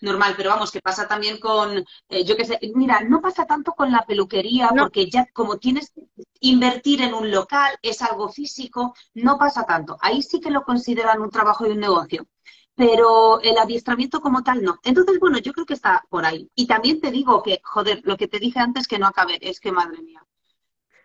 [0.00, 3.72] normal, pero vamos, que pasa también con, eh, yo qué sé, mira, no pasa tanto
[3.72, 6.02] con la peluquería, porque ya como tienes que
[6.40, 9.96] invertir en un local, es algo físico, no pasa tanto.
[10.00, 12.26] Ahí sí que lo consideran un trabajo y un negocio.
[12.74, 14.78] Pero el adiestramiento como tal no.
[14.84, 16.50] Entonces, bueno, yo creo que está por ahí.
[16.54, 19.60] Y también te digo que, joder, lo que te dije antes que no acabe, es
[19.60, 20.22] que madre mía.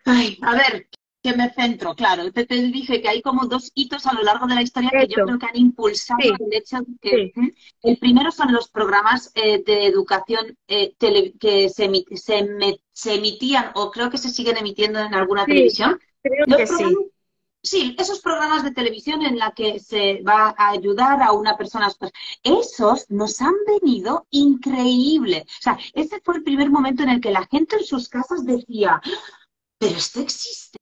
[0.06, 0.90] Ay, a ver,
[1.22, 2.32] que me centro, claro.
[2.32, 5.08] Te, te, dije que hay como dos hitos a lo largo de la historia que
[5.08, 7.34] yo creo que han impulsado el hecho de que
[7.84, 13.72] el primero son los programas eh, de educación eh, tele, que se, se, se, emitían
[13.76, 16.00] o creo que se siguen emitiendo en alguna televisión.
[16.24, 16.96] Creo que sí.
[17.64, 21.92] Sí, esos programas de televisión en la que se va a ayudar a una persona.
[22.42, 25.46] Esos nos han venido increíble.
[25.46, 28.46] O sea, ese fue el primer momento en el que la gente en sus casas
[28.46, 29.00] decía,
[29.78, 30.81] pero esto existe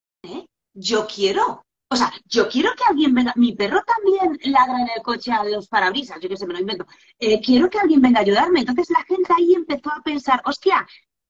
[0.79, 1.65] yo quiero.
[1.91, 3.33] O sea, yo quiero que alguien venga.
[3.35, 6.59] Mi perro también ladra en el coche a los parabrisas, yo qué sé, me lo
[6.59, 6.85] invento.
[7.17, 8.59] Eh, quiero que alguien venga a ayudarme.
[8.61, 10.87] Entonces la gente ahí empezó a pensar, hostia,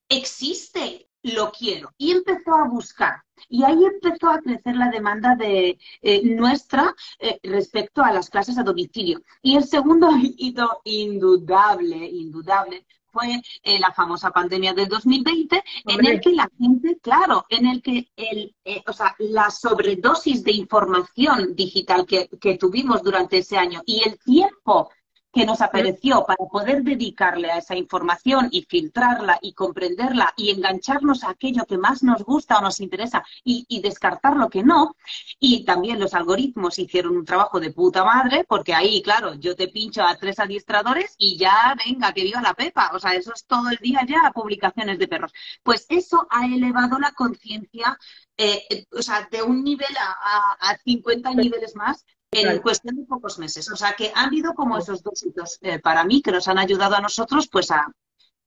[0.09, 1.91] existe, lo quiero.
[1.97, 3.23] Y empezó a buscar.
[3.47, 8.57] Y ahí empezó a crecer la demanda de eh, nuestra eh, respecto a las clases
[8.57, 9.21] a domicilio.
[9.41, 16.21] Y el segundo hito indudable, indudable, fue eh, la famosa pandemia del 2020, en el
[16.21, 21.55] que la gente, claro, en el que el, eh, o sea, la sobredosis de información
[21.55, 24.89] digital que, que tuvimos durante ese año y el tiempo
[25.31, 31.23] que nos apareció para poder dedicarle a esa información y filtrarla y comprenderla y engancharnos
[31.23, 34.95] a aquello que más nos gusta o nos interesa y, descartar lo que no.
[35.39, 39.67] Y también los algoritmos hicieron un trabajo de puta madre porque ahí, claro, yo te
[39.67, 42.91] pincho a tres adiestradores y ya, venga, que viva la pepa.
[42.93, 45.31] O sea, eso es todo el día ya publicaciones de perros.
[45.63, 47.97] Pues eso ha elevado la conciencia,
[48.37, 53.39] eh, o sea, de un nivel a, a 50 niveles más en cuestión de pocos
[53.39, 53.69] meses.
[53.71, 56.59] O sea que han habido como esos dos hitos eh, para mí que nos han
[56.59, 57.91] ayudado a nosotros pues a,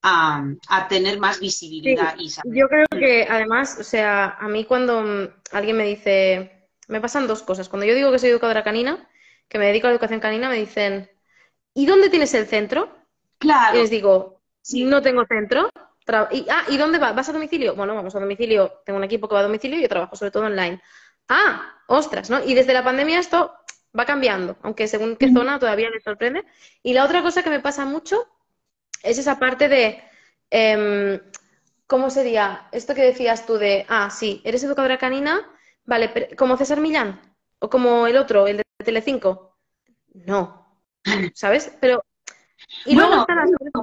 [0.02, 5.76] a, tener más visibilidad y Yo creo que además, o sea, a mí cuando alguien
[5.76, 7.68] me dice, me pasan dos cosas.
[7.68, 9.08] Cuando yo digo que soy educadora canina,
[9.48, 11.10] que me dedico a la educación canina, me dicen,
[11.74, 12.96] ¿y dónde tienes el centro?
[13.38, 13.76] Claro.
[13.76, 15.70] Y les digo, si no tengo centro.
[16.32, 17.14] Y, ah, ¿y dónde vas?
[17.14, 17.76] ¿Vas a domicilio?
[17.76, 18.80] Bueno, vamos a domicilio.
[18.84, 20.80] Tengo un equipo que va a domicilio y yo trabajo sobre todo online.
[21.28, 22.42] Ah, ostras, ¿no?
[22.44, 23.54] Y desde la pandemia esto
[23.98, 26.44] va cambiando, aunque según qué zona todavía me sorprende.
[26.82, 28.26] Y la otra cosa que me pasa mucho
[29.02, 30.02] es esa parte de,
[30.50, 31.20] eh,
[31.86, 32.68] ¿cómo sería?
[32.72, 35.40] Esto que decías tú de, ah, sí, eres educadora canina,
[35.84, 37.20] vale, como César Millán
[37.58, 39.56] o como el otro, el de Telecinco.
[40.14, 40.80] No,
[41.34, 41.76] ¿sabes?
[41.80, 42.02] Pero
[42.86, 43.16] y luego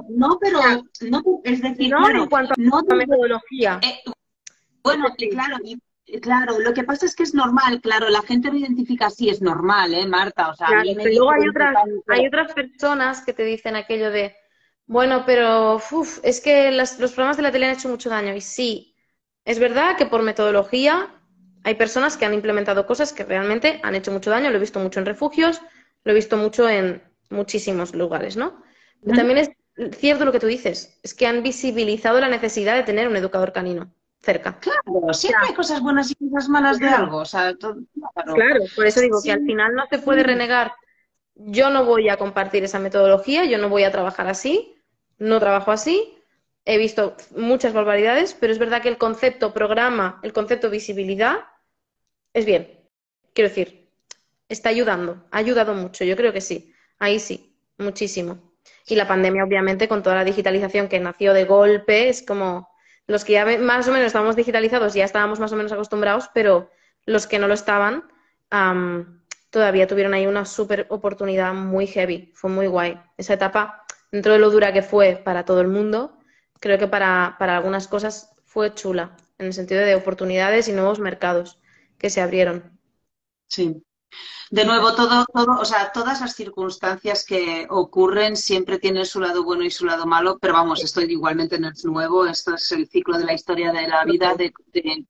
[0.08, 0.60] no, pero
[1.02, 3.80] no, es decir, no en cuanto a metodología.
[3.82, 4.02] Eh,
[4.82, 5.56] bueno, claro,
[6.18, 9.40] Claro, lo que pasa es que es normal, claro, la gente lo identifica así, es
[9.40, 10.48] normal, ¿eh, Marta?
[10.48, 11.74] O sea, pero luego hay otras,
[12.08, 14.34] hay otras personas que te dicen aquello de,
[14.86, 18.34] bueno, pero uf, es que los programas de la tele han hecho mucho daño.
[18.34, 18.96] Y sí,
[19.44, 21.14] es verdad que por metodología
[21.62, 24.50] hay personas que han implementado cosas que realmente han hecho mucho daño.
[24.50, 25.60] Lo he visto mucho en refugios,
[26.02, 28.62] lo he visto mucho en muchísimos lugares, ¿no?
[29.02, 29.50] Pero también es
[29.96, 33.52] cierto lo que tú dices, es que han visibilizado la necesidad de tener un educador
[33.52, 34.58] canino cerca.
[34.60, 37.18] Claro, siempre hay cosas buenas y cosas malas de algo.
[37.18, 38.64] O sea, claro.
[38.76, 40.74] por eso digo que al final no se puede renegar.
[41.34, 44.76] Yo no voy a compartir esa metodología, yo no voy a trabajar así,
[45.18, 46.18] no trabajo así.
[46.66, 51.38] He visto muchas barbaridades, pero es verdad que el concepto programa, el concepto visibilidad,
[52.34, 52.78] es bien.
[53.32, 53.88] Quiero decir,
[54.48, 56.74] está ayudando, ha ayudado mucho, yo creo que sí.
[56.98, 58.52] Ahí sí, muchísimo.
[58.86, 62.69] Y la pandemia, obviamente, con toda la digitalización que nació de golpe, es como
[63.10, 66.70] los que ya más o menos estábamos digitalizados ya estábamos más o menos acostumbrados, pero
[67.06, 68.04] los que no lo estaban
[69.50, 73.00] todavía tuvieron ahí una súper oportunidad muy heavy, fue muy guay.
[73.16, 76.18] Esa etapa, dentro de lo dura que fue para todo el mundo,
[76.60, 81.00] creo que para, para algunas cosas fue chula, en el sentido de oportunidades y nuevos
[81.00, 81.60] mercados
[81.98, 82.78] que se abrieron.
[83.48, 83.82] Sí,
[84.50, 89.44] de nuevo, todo, todo, o sea, todas las circunstancias que ocurren siempre tienen su lado
[89.44, 92.88] bueno y su lado malo, pero vamos, esto igualmente no es nuevo, esto es el
[92.88, 94.52] ciclo de la historia de la vida, de,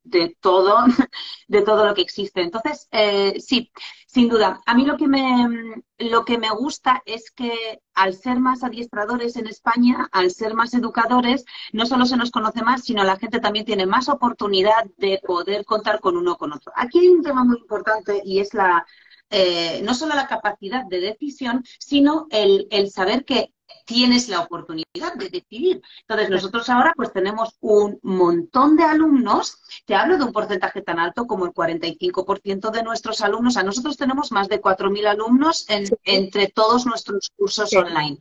[0.05, 0.77] de, todo,
[1.49, 2.43] de todo lo que existe.
[2.43, 3.73] Entonces, eh, sí,
[4.13, 4.61] sin duda.
[4.67, 9.37] A mí lo que me, lo que me gusta es que al ser más adiestradores
[9.37, 13.39] en España, al ser más educadores, no solo se nos conoce más, sino la gente
[13.39, 16.73] también tiene más oportunidad de poder contar con uno o con otro.
[16.75, 18.85] Aquí hay un tema muy importante y es la
[19.33, 23.55] eh, no solo la capacidad de decisión, sino el, saber que
[23.91, 25.83] tienes la oportunidad de decidir.
[26.03, 31.01] Entonces, nosotros ahora pues tenemos un montón de alumnos, te hablo de un porcentaje tan
[31.01, 35.67] alto como el 45% de nuestros alumnos, a nosotros tenemos más de 4.000 alumnos
[36.05, 38.17] entre todos nuestros cursos online.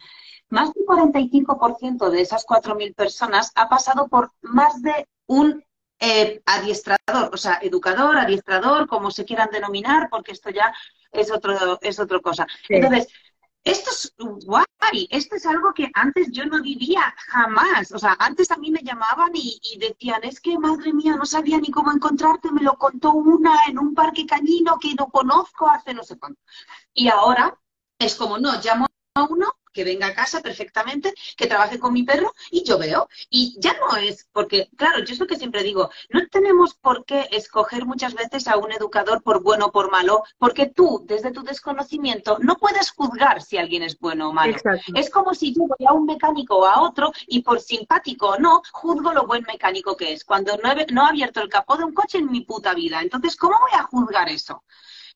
[0.49, 5.63] Más del 45% de esas 4.000 personas ha pasado por más de un
[5.99, 10.73] eh, adiestrador, o sea, educador, adiestrador, como se quieran denominar, porque esto ya
[11.11, 12.47] es otro, es otra cosa.
[12.69, 13.07] Entonces,
[13.63, 17.91] esto es guay, esto es algo que antes yo no vivía jamás.
[17.91, 21.25] O sea, antes a mí me llamaban y, y, decían, es que madre mía, no
[21.25, 25.69] sabía ni cómo encontrarte, me lo contó una en un parque cañino que no conozco
[25.69, 26.39] hace no sé cuánto.
[26.93, 27.57] Y ahora
[27.99, 32.03] es como, no, llamo a uno que venga a casa perfectamente, que trabaje con mi
[32.03, 33.07] perro y yo veo.
[33.29, 37.05] Y ya no es, porque, claro, yo es lo que siempre digo, no tenemos por
[37.05, 41.31] qué escoger muchas veces a un educador por bueno o por malo, porque tú, desde
[41.31, 44.53] tu desconocimiento, no puedes juzgar si alguien es bueno o malo.
[44.53, 44.91] Exacto.
[44.95, 48.39] Es como si yo voy a un mecánico o a otro y por simpático o
[48.39, 51.77] no, juzgo lo buen mecánico que es, cuando no he, no he abierto el capó
[51.77, 53.01] de un coche en mi puta vida.
[53.01, 54.63] Entonces, ¿cómo voy a juzgar eso?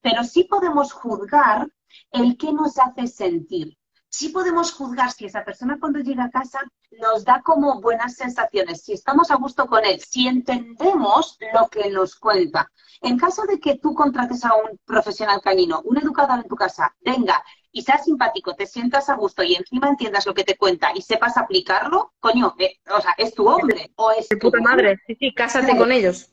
[0.01, 1.67] Pero sí podemos juzgar
[2.11, 3.77] el que nos hace sentir
[4.13, 6.59] sí podemos juzgar si esa persona cuando llega a casa
[7.01, 11.89] nos da como buenas sensaciones, si estamos a gusto con él, si entendemos lo que
[11.89, 12.71] nos cuenta.
[13.01, 16.95] En caso de que tú contrates a un profesional canino, un educador en tu casa,
[17.01, 20.91] venga y sea simpático, te sientas a gusto y encima entiendas lo que te cuenta
[20.93, 24.61] y sepas aplicarlo, coño, eh, o sea, es tu hombre o es De tu puta
[24.61, 24.99] madre.
[25.07, 26.29] Sí, sí, cásate con ellos.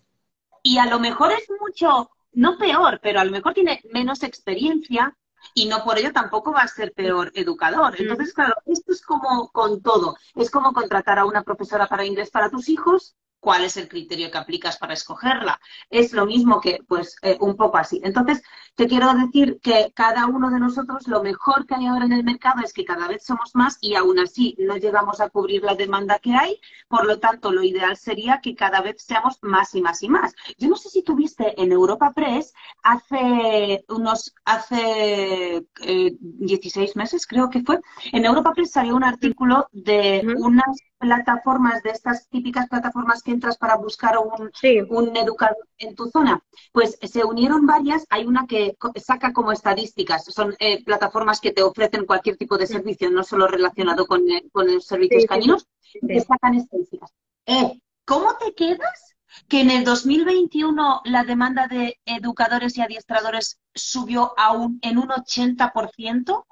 [0.62, 5.16] y a lo mejor es mucho, no peor, pero a lo mejor tiene menos experiencia
[5.54, 7.94] y no por ello tampoco va a ser peor educador.
[8.00, 10.16] Entonces, claro, esto es como con todo.
[10.34, 13.16] Es como contratar a una profesora para inglés para tus hijos.
[13.40, 15.58] ¿Cuál es el criterio que aplicas para escogerla?
[15.88, 17.98] Es lo mismo que, pues, eh, un poco así.
[18.04, 18.42] Entonces,
[18.74, 22.24] te quiero decir que cada uno de nosotros, lo mejor que hay ahora en el
[22.24, 25.74] mercado es que cada vez somos más y aún así no llegamos a cubrir la
[25.74, 26.58] demanda que hay.
[26.88, 30.34] Por lo tanto, lo ideal sería que cada vez seamos más y más y más.
[30.58, 37.50] Yo no sé si tuviste en Europa Press hace unos, hace eh, 16 meses, creo
[37.50, 37.80] que fue,
[38.12, 43.56] en Europa Press salió un artículo de unas plataformas, de estas típicas plataformas que entras
[43.56, 44.80] para buscar un, Sí.
[44.90, 46.42] un educador en tu zona.
[46.72, 51.52] Pues se unieron varias, hay una que co- saca como estadísticas, son eh, plataformas que
[51.52, 55.28] te ofrecen cualquier tipo de servicio, no solo relacionado con, eh, con los servicios Sí,
[55.28, 56.00] caninos, sí.
[56.06, 57.10] que sacan estadísticas.
[57.46, 59.14] Eh, ¿Cómo te quedas
[59.48, 65.10] que en el 2021 la demanda de educadores y adiestradores subió a un, en un
[65.10, 66.46] 80%?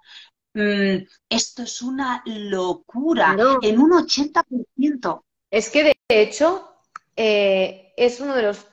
[0.54, 5.24] Mm, esto es una locura, en un 80%.
[5.50, 6.68] Es que de hecho
[7.16, 8.66] eh, es uno de los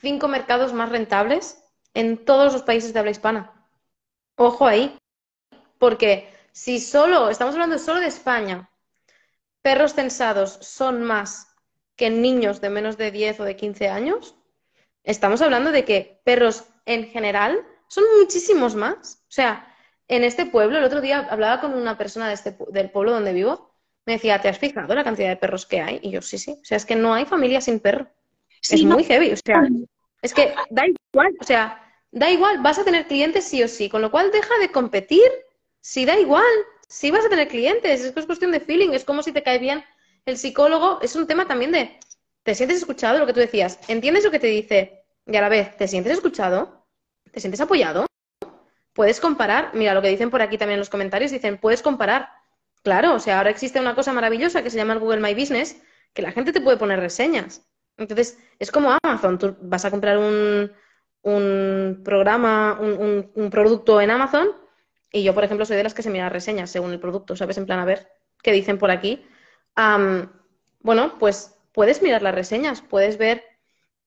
[0.00, 1.61] cinco mercados más rentables
[1.94, 3.52] en todos los países de habla hispana.
[4.36, 4.98] Ojo ahí,
[5.78, 8.70] porque si solo, estamos hablando solo de España,
[9.62, 11.54] perros censados son más
[11.96, 14.34] que niños de menos de 10 o de 15 años,
[15.04, 19.22] estamos hablando de que perros en general son muchísimos más.
[19.22, 19.66] O sea,
[20.08, 23.32] en este pueblo, el otro día hablaba con una persona de este, del pueblo donde
[23.32, 23.72] vivo,
[24.04, 26.00] me decía, ¿te has fijado la cantidad de perros que hay?
[26.02, 26.58] Y yo, sí, sí.
[26.60, 28.08] O sea, es que no hay familia sin perro.
[28.60, 29.32] Sí, Es no, muy heavy.
[29.32, 29.68] O sea,
[30.22, 31.36] es que da igual.
[31.40, 31.81] O sea,
[32.12, 32.62] da igual.
[32.62, 33.88] Vas a tener clientes sí o sí.
[33.88, 35.28] Con lo cual, deja de competir.
[35.80, 36.44] Si da igual.
[36.88, 38.00] Si vas a tener clientes.
[38.02, 38.90] Es es cuestión de feeling.
[38.90, 39.82] Es como si te cae bien
[40.26, 41.00] el psicólogo.
[41.02, 41.98] Es un tema también de,
[42.44, 43.18] ¿te sientes escuchado?
[43.18, 43.78] Lo que tú decías.
[43.88, 45.04] ¿Entiendes lo que te dice?
[45.26, 46.86] Y a la vez, ¿te sientes escuchado?
[47.32, 48.06] ¿Te sientes apoyado?
[48.92, 49.70] Puedes comparar.
[49.74, 51.30] Mira, lo que dicen por aquí también en los comentarios.
[51.30, 52.28] Dicen, puedes comparar.
[52.82, 55.80] Claro, o sea, ahora existe una cosa maravillosa que se llama el Google My Business,
[56.12, 57.64] que la gente te puede poner reseñas.
[57.96, 59.38] Entonces, es como Amazon.
[59.38, 60.72] Tú vas a comprar un,
[61.22, 64.48] un programa, un, un- producto en Amazon,
[65.12, 67.58] y yo, por ejemplo, soy de las que se mira reseñas según el producto, ¿sabes?
[67.58, 68.08] En plan, a ver
[68.42, 69.24] qué dicen por aquí.
[70.80, 73.42] Bueno, pues puedes mirar las reseñas, puedes ver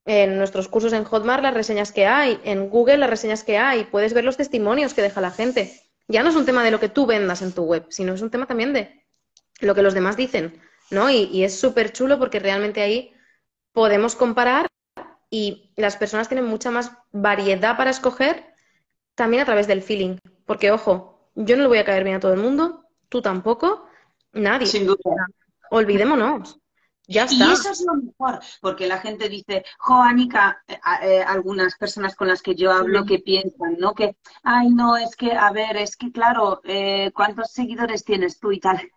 [0.05, 3.85] en nuestros cursos en Hotmart las reseñas que hay, en Google las reseñas que hay,
[3.85, 5.81] puedes ver los testimonios que deja la gente.
[6.07, 8.21] Ya no es un tema de lo que tú vendas en tu web, sino es
[8.21, 9.05] un tema también de
[9.61, 10.61] lo que los demás dicen,
[10.91, 11.09] ¿no?
[11.09, 13.13] Y, y es súper chulo porque realmente ahí
[13.73, 14.67] podemos comparar
[15.29, 18.53] y las personas tienen mucha más variedad para escoger
[19.15, 20.17] también a través del feeling.
[20.45, 23.87] Porque, ojo, yo no le voy a caer bien a todo el mundo, tú tampoco,
[24.33, 24.67] nadie.
[24.67, 25.27] sin duda.
[25.71, 26.59] Olvidémonos.
[27.07, 27.51] Ya Y está.
[27.51, 32.27] eso es lo mejor, porque la gente dice, jo, Anika, eh, eh, algunas personas con
[32.27, 33.93] las que yo hablo que piensan, ¿no?
[33.93, 38.51] Que, ay, no, es que, a ver, es que, claro, eh, ¿cuántos seguidores tienes tú
[38.51, 38.79] y tal?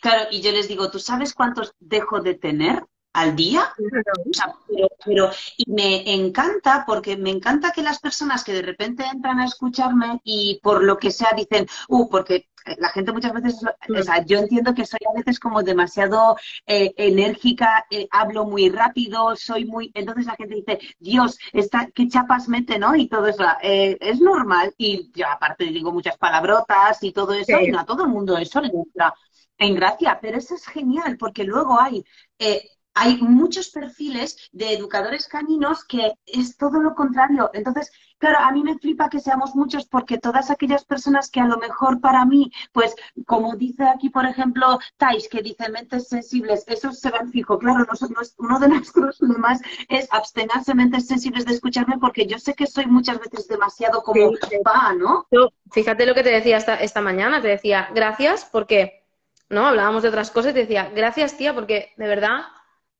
[0.00, 3.72] Claro, y yo les digo, ¿tú sabes cuántos dejo de tener al día?
[3.78, 8.62] O sea, pero, pero- y me encanta porque me encanta que las personas que de
[8.62, 13.32] repente entran a escucharme y por lo que sea dicen, uh, porque la gente muchas
[13.32, 13.56] veces,
[13.98, 16.36] o sea, yo entiendo que soy a veces como demasiado
[16.66, 22.08] eh, enérgica, eh, hablo muy rápido, soy muy, entonces la gente dice, Dios, esta, qué
[22.08, 22.94] chapas mete, ¿no?
[22.94, 27.56] Y todo eso, eh, es normal y yo aparte digo muchas palabrotas y todo eso,
[27.58, 27.64] Sí.
[27.68, 29.14] y no a todo el mundo eso le entra
[29.56, 32.04] en gracia, pero eso es genial porque luego hay
[32.38, 37.48] eh, hay muchos perfiles de educadores caninos que es todo lo contrario.
[37.54, 41.46] Entonces, claro, a mí me flipa que seamos muchos porque todas aquellas personas que a
[41.46, 46.64] lo mejor para mí, pues como dice aquí, por ejemplo, Tais, que dice mentes sensibles,
[46.66, 47.56] eso se van fijo.
[47.58, 52.54] Claro, nosotros, uno de nuestros problemas es abstenerse mentes sensibles de escucharme porque yo sé
[52.54, 54.32] que soy muchas veces demasiado como
[54.64, 55.26] pa, ¿no?
[55.70, 59.06] fíjate lo que te decía esta, esta mañana, te decía, gracias porque,
[59.48, 59.68] ¿no?
[59.68, 62.42] Hablábamos de otras cosas y te decía, gracias tía, porque de verdad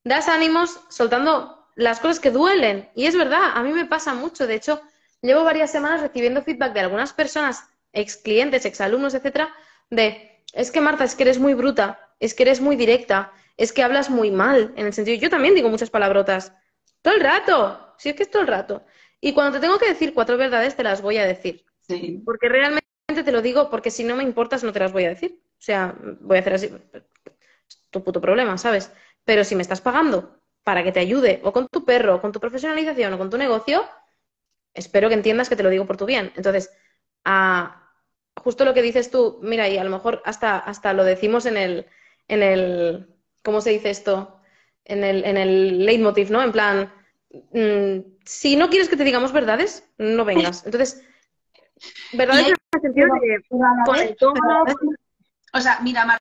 [0.03, 2.89] das ánimos soltando las cosas que duelen.
[2.95, 4.47] Y es verdad, a mí me pasa mucho.
[4.47, 4.81] De hecho,
[5.21, 9.53] llevo varias semanas recibiendo feedback de algunas personas, ex clientes, ex alumnos, etcétera,
[9.89, 13.71] de es que Marta, es que eres muy bruta, es que eres muy directa, es
[13.71, 16.53] que hablas muy mal, en el sentido, yo también digo muchas palabrotas,
[17.01, 18.83] todo el rato, si es que es todo el rato.
[19.21, 21.65] Y cuando te tengo que decir cuatro verdades, te las voy a decir.
[21.81, 22.21] Sí.
[22.25, 22.83] Porque realmente
[23.23, 25.41] te lo digo, porque si no me importas, no te las voy a decir.
[25.41, 26.71] O sea, voy a hacer así,
[27.89, 28.91] tu puto problema, ¿sabes?
[29.29, 32.31] Pero si me estás pagando para que te ayude, o con tu perro, o con
[32.31, 33.87] tu profesionalización, o con tu negocio,
[34.73, 36.33] espero que entiendas que te lo digo por tu bien.
[36.35, 36.71] Entonces,
[38.37, 41.57] justo lo que dices tú, mira, y a lo mejor hasta, hasta lo decimos en
[41.57, 41.85] el,
[42.27, 44.41] en el, ¿cómo se dice esto?
[44.83, 46.41] En el, en el leitmotiv, ¿no?
[46.41, 46.91] En plan,
[47.53, 50.65] mm, si no quieres que te digamos verdades, no vengas.
[50.65, 51.07] Entonces,
[52.13, 53.45] verdades en el sentido de...
[55.53, 56.17] O sea, mira,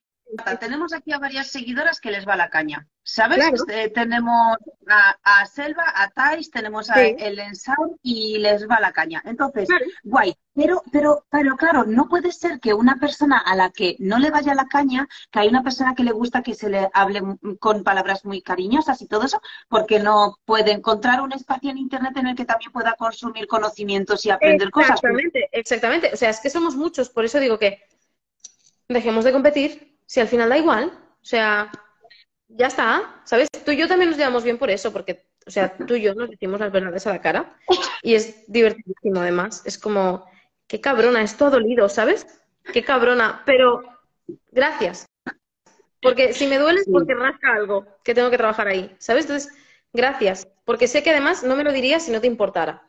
[0.60, 3.38] tenemos aquí a varias seguidoras que les va la caña, ¿sabes?
[3.54, 7.40] Este, tenemos a, Selva, a Thais, tenemos a El
[8.02, 9.22] y les va la caña.
[9.24, 9.66] Entonces,
[10.04, 10.36] guay.
[10.54, 14.30] Pero, pero, pero claro, no puede ser que una persona a la que no le
[14.30, 17.22] vaya la caña, que hay una persona que le gusta que se le hable
[17.60, 22.16] con palabras muy cariñosas y todo eso, porque no puede encontrar un espacio en Internet
[22.16, 24.98] en el que también pueda consumir conocimientos y aprender cosas.
[25.02, 26.10] Exactamente, exactamente.
[26.12, 27.82] O sea, es que somos muchos, por eso digo que
[28.88, 30.92] dejemos de competir si al final da igual,
[31.22, 31.70] o sea,
[32.48, 33.48] ya está, ¿sabes?
[33.64, 36.14] Tú y yo también nos llevamos bien por eso, porque, o sea, tú y yo
[36.14, 37.56] nos decimos las verdades a la cara
[38.02, 39.62] y es divertidísimo además.
[39.64, 40.26] Es como,
[40.66, 42.26] qué cabrona, esto ha dolido, ¿sabes?
[42.72, 43.82] Qué cabrona, pero
[44.50, 45.06] gracias.
[46.00, 49.24] Porque si me duele es porque rasca algo, que tengo que trabajar ahí, ¿sabes?
[49.24, 49.52] Entonces,
[49.92, 52.82] gracias, porque sé que además no me lo dirías si no te importara.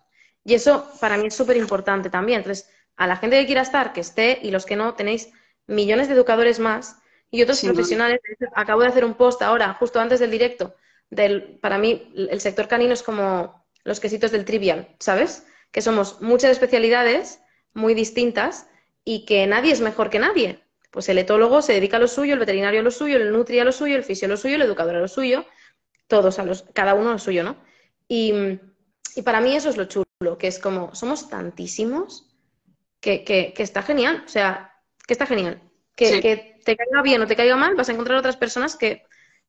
[0.43, 2.39] Y eso para mí es súper importante también.
[2.39, 5.31] Entonces, a la gente que quiera estar, que esté, y los que no, tenéis
[5.67, 7.01] millones de educadores más
[7.31, 8.19] y otros profesionales.
[8.55, 10.75] Acabo de hacer un post ahora, justo antes del directo.
[11.09, 15.45] Del, para mí, el sector canino es como los quesitos del trivial, ¿sabes?
[15.71, 17.41] Que somos muchas especialidades
[17.73, 18.67] muy distintas
[19.03, 20.63] y que nadie es mejor que nadie.
[20.91, 23.59] Pues el etólogo se dedica a lo suyo, el veterinario a lo suyo, el nutri
[23.59, 25.45] a lo suyo, el fisio a lo suyo, el educador a lo suyo,
[26.07, 27.57] todos a los, cada uno a lo suyo, ¿no?
[28.07, 28.33] Y,
[29.15, 32.27] y para mí eso es lo chulo, que es como, somos tantísimos
[32.99, 34.73] que, que, que está genial, o sea,
[35.07, 35.61] que está genial.
[35.99, 39.03] Que, que te caiga bien o te caiga mal, vas a encontrar otras personas que,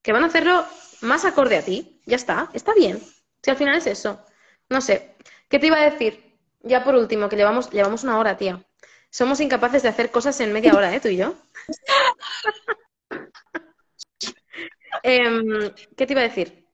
[0.05, 0.67] van a hacerlo
[1.03, 2.03] más acorde a ti.
[2.07, 3.01] Ya está, está bien.
[3.41, 4.25] Si al final es eso.
[4.69, 5.15] No sé.
[5.49, 6.37] ¿Qué te iba a decir?
[6.63, 8.65] Ya por último, que llevamos, llevamos una hora, tía.
[9.11, 11.01] Somos incapaces de hacer cosas en media hora, ¿eh?
[11.01, 11.35] Tú y yo.
[15.03, 16.67] Em, ¿Qué te iba a decir?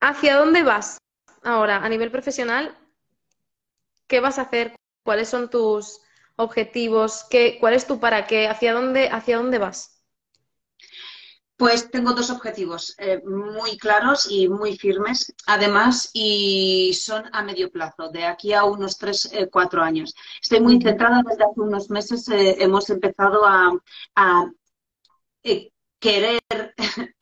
[0.00, 0.98] ¿Hacia dónde vas
[1.42, 2.76] ahora a nivel profesional?
[4.08, 4.74] ¿Qué vas a hacer?
[5.04, 6.00] ¿Cuáles son tus,
[6.38, 7.24] objetivos?
[7.28, 8.48] ¿Qué, ¿Cuál es tu para qué?
[8.48, 10.02] ¿Hacia dónde, hacia dónde vas?
[11.56, 17.68] Pues tengo dos objetivos eh, muy claros y muy firmes, además, y son a medio
[17.72, 20.14] plazo, de aquí a unos tres, eh, cuatro años.
[20.40, 23.72] Estoy muy centrada, desde hace unos meses eh, hemos empezado a,
[24.14, 24.52] a
[26.00, 26.40] querer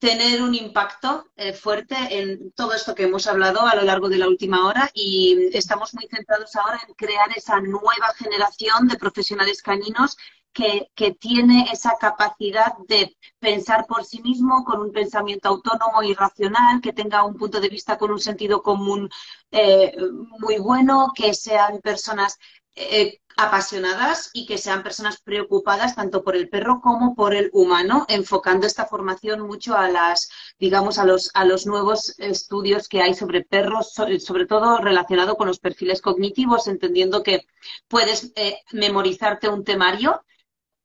[0.00, 4.16] tener un impacto eh, fuerte en todo esto que hemos hablado a lo largo de
[4.16, 9.62] la última hora y estamos muy centrados ahora en crear esa nueva generación de profesionales
[9.62, 10.16] caninos
[10.52, 10.90] que,
[11.20, 16.92] tiene esa capacidad de pensar por sí mismo con un pensamiento autónomo y racional, que
[16.92, 19.10] tenga un punto de vista con un sentido común
[19.50, 19.94] eh,
[20.40, 22.38] muy bueno, que sean personas
[22.74, 28.04] eh, apasionadas y que sean personas preocupadas tanto por el perro como por el humano,
[28.08, 33.14] enfocando esta formación mucho a las, digamos, a los, a los nuevos estudios que hay
[33.14, 37.46] sobre perros, sobre todo relacionado con los perfiles cognitivos, entendiendo que
[37.88, 40.22] puedes eh, memorizarte un temario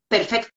[0.08, 0.56] perfecto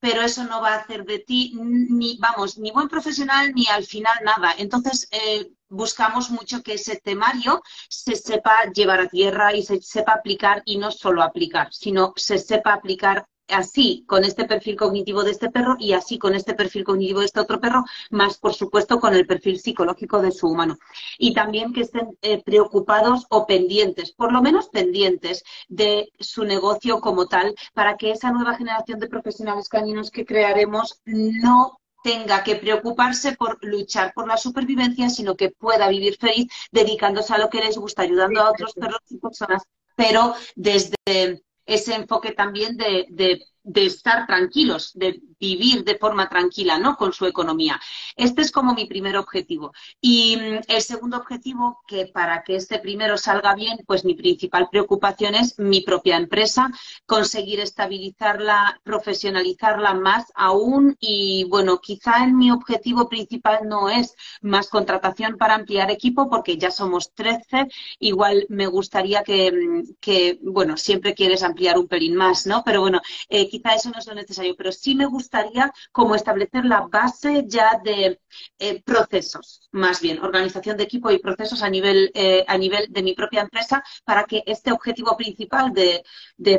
[0.00, 3.84] pero eso no va a hacer de ti ni, vamos, ni buen profesional ni al
[3.84, 4.54] final nada.
[4.58, 10.12] Entonces, eh, buscamos mucho que ese temario se sepa llevar a tierra y se sepa
[10.12, 15.32] aplicar y no solo aplicar, sino se sepa aplicar así con este perfil cognitivo de
[15.32, 19.00] este perro y así con este perfil cognitivo de este otro perro, más por supuesto
[19.00, 20.78] con el perfil psicológico de su humano.
[21.18, 27.00] Y también que estén eh, preocupados o pendientes, por lo menos pendientes de su negocio
[27.00, 32.56] como tal, para que esa nueva generación de profesionales caninos que crearemos no tenga que
[32.56, 37.60] preocuparse por luchar por la supervivencia, sino que pueda vivir feliz dedicándose a lo que
[37.60, 39.62] les gusta, ayudando a otros perros y personas,
[39.96, 43.44] pero desde ese enfoque también de, de
[43.74, 46.96] estar tranquilos, de vivir de forma tranquila, ¿no?
[46.96, 47.80] Con su economía.
[48.16, 49.72] Este es como mi primer objetivo.
[50.00, 54.68] Y mm, el segundo objetivo, que para que este primero salga bien, pues mi principal
[54.70, 56.70] preocupación es mi propia empresa,
[57.06, 65.36] conseguir estabilizarla, profesionalizarla más aún y, bueno, quizá mi objetivo principal no es más contratación
[65.36, 67.68] para ampliar equipo, porque ya somos 13.
[67.98, 72.62] Igual me gustaría que, mm, bueno, siempre quieres ampliar un pelín más, ¿no?
[72.64, 76.80] Pero bueno, eh, quizá eso no lo necesario, pero sí me gustaría como establecer la
[76.82, 78.20] base ya de
[78.58, 83.02] eh, procesos, más bien, organización de equipo y procesos a nivel, eh, a nivel de
[83.02, 86.02] mi propia empresa para que este objetivo principal de,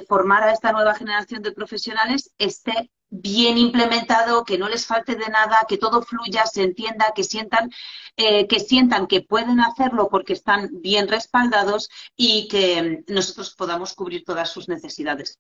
[0.08, 5.30] formar a esta nueva generación de profesionales esté bien implementado, que no les falte de
[5.30, 7.72] nada, que todo fluya, se entienda, que sientan,
[8.18, 14.24] eh, que sientan que pueden hacerlo porque están bien respaldados y que nosotros podamos cubrir
[14.24, 15.40] todas sus necesidades.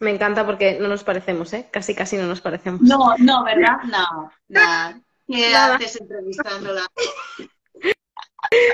[0.00, 1.68] Me encanta porque no nos parecemos, ¿eh?
[1.70, 2.80] Casi, casi no nos parecemos.
[2.80, 3.76] No, no, ¿verdad?
[3.84, 4.98] No, nada.
[5.26, 6.82] ¿Qué haces entrevistándola?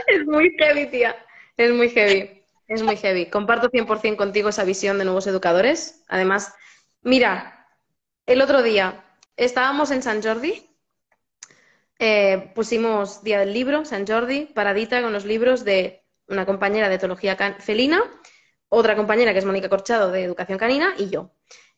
[0.07, 1.17] es muy heavy, tía.
[1.57, 2.45] Es muy heavy.
[2.69, 3.27] Es muy heavy.
[3.27, 6.05] Comparto 100% contigo esa visión de nuevos educadores.
[6.09, 6.55] Además,
[7.03, 7.67] mira,
[8.27, 9.05] el otro día
[9.37, 10.71] estábamos en San Jordi,
[11.99, 16.97] eh, pusimos Día del Libro, San Jordi, paradita con los libros de una compañera de
[16.97, 18.03] etología felina
[18.69, 21.31] otra compañera que es Mónica Corchado de Educación Canina y yo.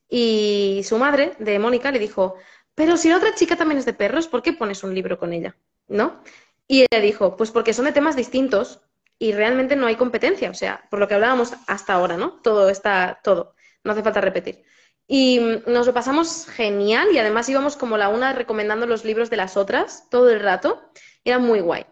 [0.08, 2.36] Y su madre, de Mónica, le dijo,
[2.74, 5.32] pero si la otra chica también es de perros, ¿por qué pones un libro con
[5.32, 5.56] ella?
[5.88, 6.22] ¿No?
[6.66, 8.80] Y ella dijo, pues porque son de temas distintos
[9.18, 12.40] y realmente no hay competencia, o sea, por lo que hablábamos hasta ahora, ¿no?
[12.42, 14.64] Todo está, todo, no hace falta repetir.
[15.08, 19.38] Y nos lo pasamos genial y además íbamos como la una recomendando los libros de
[19.38, 20.82] las otras todo el rato.
[21.24, 21.86] Era muy guay.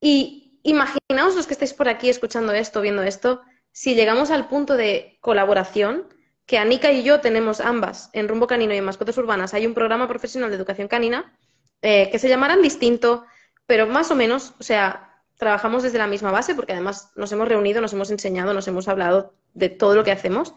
[0.00, 3.40] Y imaginaos los que estáis por aquí escuchando esto, viendo esto,
[3.72, 6.06] si llegamos al punto de colaboración,
[6.46, 9.74] que Anika y yo tenemos ambas en Rumbo Canino y en Mascotas Urbanas, hay un
[9.74, 11.36] programa profesional de educación canina
[11.80, 13.24] eh, que se llamarán distinto,
[13.66, 17.48] pero más o menos, o sea, trabajamos desde la misma base porque además nos hemos
[17.48, 20.54] reunido, nos hemos enseñado, nos hemos hablado de todo lo que hacemos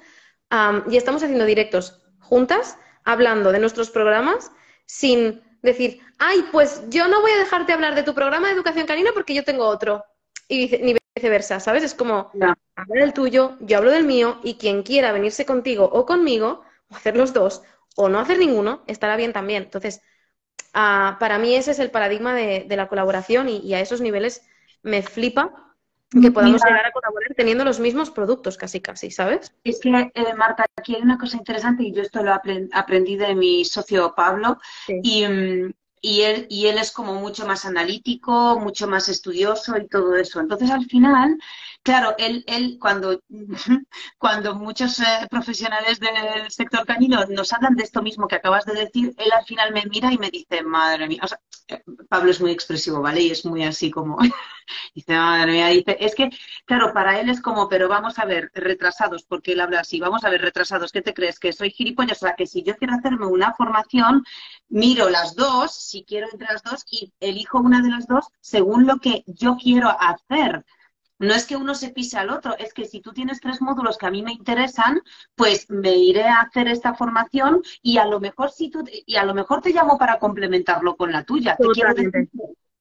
[0.89, 4.51] y estamos haciendo directos juntas, hablando de nuestros programas
[4.85, 8.85] sin decir, ay, pues yo no voy a dejarte hablar de tu programa de educación
[8.85, 10.03] canina porque yo tengo otro.
[10.47, 11.83] Y ni viceversa, ¿sabes?
[11.83, 16.05] Es como, habla del tuyo, yo hablo del mío, y quien quiera venirse contigo o
[16.05, 17.63] conmigo, o hacer los dos,
[17.95, 19.63] o no hacer ninguno, estará bien también.
[19.63, 20.01] Entonces,
[20.73, 24.45] ah, para mí ese es el paradigma de, la colaboración y, a esos niveles
[24.83, 25.73] me flipa
[26.21, 29.53] que podamos llegar a colaborar teniendo los mismos productos casi casi, ¿sabes?
[29.63, 33.35] Es que, eh, Marta, aquí hay una cosa interesante y yo esto lo aprendí de
[33.35, 35.73] mi socio Pablo y, mm,
[36.05, 40.39] y él, y él es como mucho más analítico, mucho más estudioso y todo eso.
[40.39, 41.35] Entonces, al final,
[41.85, 43.21] claro, él, él cuando,
[44.17, 48.73] cuando muchos eh, profesionales del sector canino nos hablan de esto mismo que acabas de
[48.73, 52.31] decir, él al final me mira y me dice, madre mía, o sea, eh, Pablo
[52.31, 53.21] es muy expresivo, ¿vale?
[53.21, 54.17] Y es muy así como,
[54.95, 56.31] dice, madre mía, dice, es que,
[56.65, 60.23] claro, para él es como, pero vamos a ver, retrasados, porque él habla así, vamos
[60.23, 61.39] a ver, retrasados, ¿qué te crees?
[61.39, 64.23] Que soy gilipollas, o sea, que si yo quiero hacerme una formación,
[64.69, 68.87] miro las dos, si quiero entre las dos, y elijo una de las dos según
[68.87, 70.65] lo que yo quiero hacer.
[71.17, 73.97] No es que uno se pise al otro, es que si tú tienes tres módulos
[73.97, 75.01] que a mí me interesan,
[75.35, 79.23] pues me iré a hacer esta formación y a lo mejor si tú, y a
[79.23, 81.55] lo mejor te llamo para complementarlo con la tuya.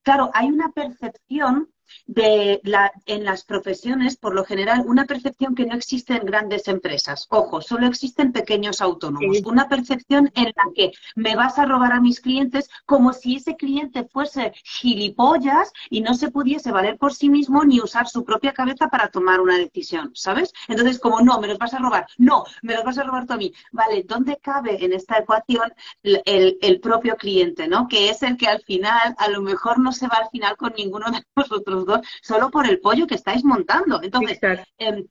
[0.03, 1.74] claro, hay una percepción
[2.07, 6.69] de la, en las profesiones, por lo general, una percepción que no existe en grandes
[6.69, 7.27] empresas.
[7.31, 9.39] Ojo, solo existen pequeños autónomos.
[9.45, 13.57] Una percepción en la que me vas a robar a mis clientes como si ese
[13.57, 18.53] cliente fuese gilipollas y no se pudiese valer por sí mismo ni usar su propia
[18.53, 20.53] cabeza para tomar una decisión, ¿sabes?
[20.69, 23.35] Entonces, como no, me los vas a robar, no, me los vas a robar tú
[23.35, 23.53] a mí.
[23.73, 25.73] Vale, ¿dónde cabe en esta ecuación
[26.03, 27.89] el, el propio cliente, ¿no?
[27.89, 30.73] Que es el que al final, a lo mejor no se va al final con
[30.77, 34.01] ninguno de nosotros dos solo por el pollo que estáis montando.
[34.03, 34.39] Entonces,
[34.79, 35.07] em,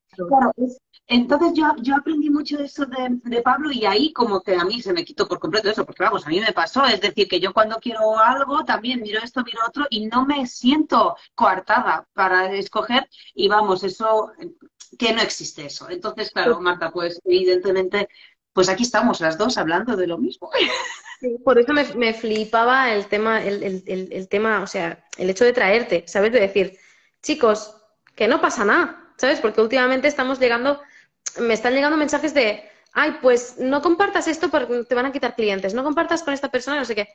[1.08, 4.82] entonces yo, yo aprendí mucho de eso de, Pablo y ahí como que a mí
[4.82, 7.42] se me quitó por completo eso, porque vamos, a mí me pasó, es decir, que
[7.42, 12.54] yo cuando quiero algo también miro esto, miro otro y no me siento coartada para
[12.54, 14.32] escoger y vamos, eso,
[14.98, 15.90] que no existe eso.
[15.90, 18.08] Entonces, claro, Marta, pues evidentemente,
[18.54, 20.50] pues aquí estamos las dos hablando de lo mismo.
[21.44, 26.32] por eso me, flipaba el tema, el, tema, o sea, el hecho de traerte, ¿sabes?
[26.32, 26.78] De decir,
[27.22, 27.76] chicos,
[28.16, 29.40] que no pasa nada, ¿sabes?
[29.40, 30.82] Porque últimamente estamos llegando,
[31.40, 35.36] me están llegando mensajes de, ay, pues no compartas esto porque te van a quitar
[35.36, 37.08] clientes, no compartas con esta persona, no sé qué.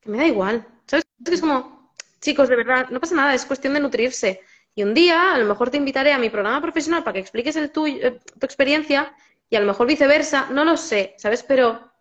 [0.00, 0.66] que me da igual.
[0.86, 1.04] ¿Sabes?
[1.30, 4.40] Es como, chicos, de verdad, no pasa nada, es cuestión de nutrirse.
[4.74, 7.56] Y un día, a lo mejor te invitaré a mi programa profesional para que expliques
[7.56, 9.14] el eh, tu experiencia
[9.48, 11.42] y a lo mejor viceversa, no lo sé, ¿sabes?
[11.42, 11.92] Pero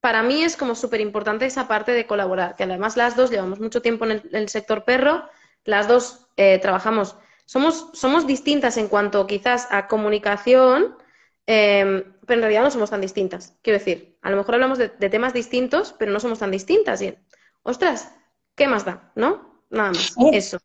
[0.00, 3.60] para mí es como súper importante esa parte de colaborar, que además las dos llevamos
[3.60, 5.28] mucho tiempo en el, sector perro,
[5.64, 10.96] las dos eh, trabajamos, somos, somos distintas en cuanto quizás a comunicación,
[11.46, 13.56] em, pero en realidad no somos tan distintas.
[13.62, 17.00] Quiero decir, a lo mejor hablamos de, temas distintos, pero no somos tan distintas.
[17.02, 17.16] Y,
[17.62, 18.12] ostras,
[18.54, 19.12] ¿qué más da?
[19.14, 19.64] ¿No?
[19.70, 20.58] Nada más, eh, eso.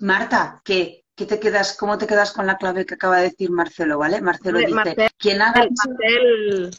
[0.00, 3.50] Marta, ¿qué, ¿qué te quedas, ¿cómo te quedas con la clave que acaba de decir
[3.50, 4.20] Marcelo, ¿vale?
[4.20, 5.66] Marcelo dice, Marcel, haga...
[5.68, 6.70] Marcel,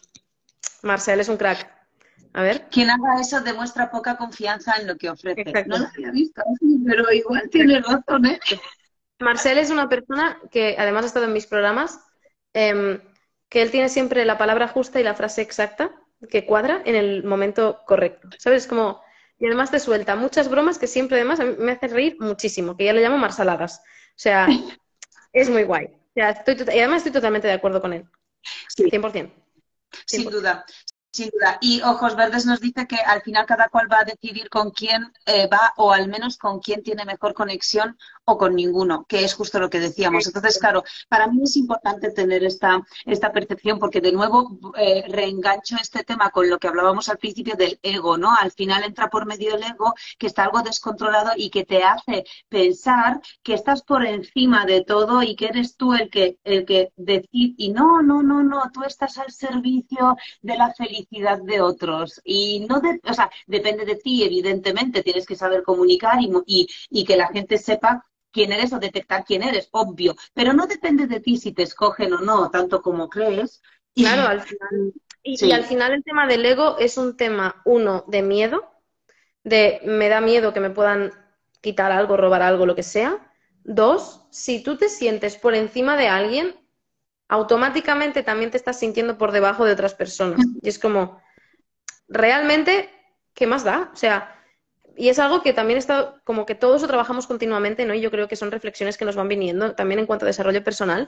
[0.81, 1.69] Marcel es un crack.
[2.33, 2.67] A ver.
[2.71, 5.65] Quien haga eso demuestra poca confianza en lo que ofrece.
[5.65, 6.41] No lo había visto,
[6.87, 8.39] pero igual tiene razón, ¿eh?
[9.19, 11.99] Marcel es una persona que además ha estado en mis programas,
[12.53, 13.01] em,
[13.49, 15.91] que él tiene siempre la palabra justa y la frase exacta
[16.29, 18.29] que cuadra en el momento correcto.
[18.37, 18.67] ¿Sabes?
[18.67, 19.01] Como,
[19.37, 22.93] y además te suelta muchas bromas que siempre además me hacen reír muchísimo, que ya
[22.93, 23.81] le llamo marsaladas.
[24.19, 24.47] O sea,
[25.33, 25.85] es muy guay.
[25.85, 28.05] O sea, estoy y además estoy totalmente de acuerdo con él.
[28.67, 28.83] Sí.
[28.83, 29.01] 100%.
[29.13, 29.31] 100%.
[30.05, 30.65] Sin duda.
[31.09, 31.57] Sin duda.
[31.61, 35.13] Y Ojos Verdes nos dice que al final cada cual va a decidir con quién
[35.25, 37.97] eh, va o al menos con quién tiene mejor conexión
[38.31, 40.27] o con ninguno, que es justo lo que decíamos.
[40.27, 45.75] Entonces, claro, para mí es importante tener esta, esta percepción porque de nuevo eh, reengancho
[45.81, 48.33] este tema con lo que hablábamos al principio del ego, ¿no?
[48.35, 52.25] Al final entra por medio el ego que está algo descontrolado y que te hace
[52.49, 56.91] pensar que estás por encima de todo y que eres tú el que, el que
[56.95, 62.21] decide y no, no, no, no, tú estás al servicio de la felicidad de otros
[62.23, 66.67] y no, de, o sea, depende de ti, evidentemente, tienes que saber comunicar y, y,
[66.89, 71.07] y que la gente sepa quién eres o detectar quién eres, obvio, pero no depende
[71.07, 73.61] de ti si te escogen o no, tanto como crees.
[73.95, 74.93] Claro, al final.
[75.21, 78.71] Y, al final el tema del ego es un tema, uno, de miedo,
[79.43, 81.11] de me da miedo que me puedan
[81.61, 83.31] quitar algo, robar algo, lo que sea.
[83.63, 86.55] Dos, si tú te sientes por encima de alguien,
[87.27, 90.39] automáticamente también te estás sintiendo por debajo de otras personas.
[90.61, 91.21] Y es como,
[92.07, 92.89] realmente,
[93.33, 93.91] ¿qué más da?
[93.93, 94.38] O sea,
[94.99, 97.93] y es algo que también está, como que todos lo trabajamos continuamente, ¿no?
[97.93, 100.61] Y yo creo que son reflexiones que nos van viniendo también en cuanto a desarrollo
[100.61, 101.07] personal,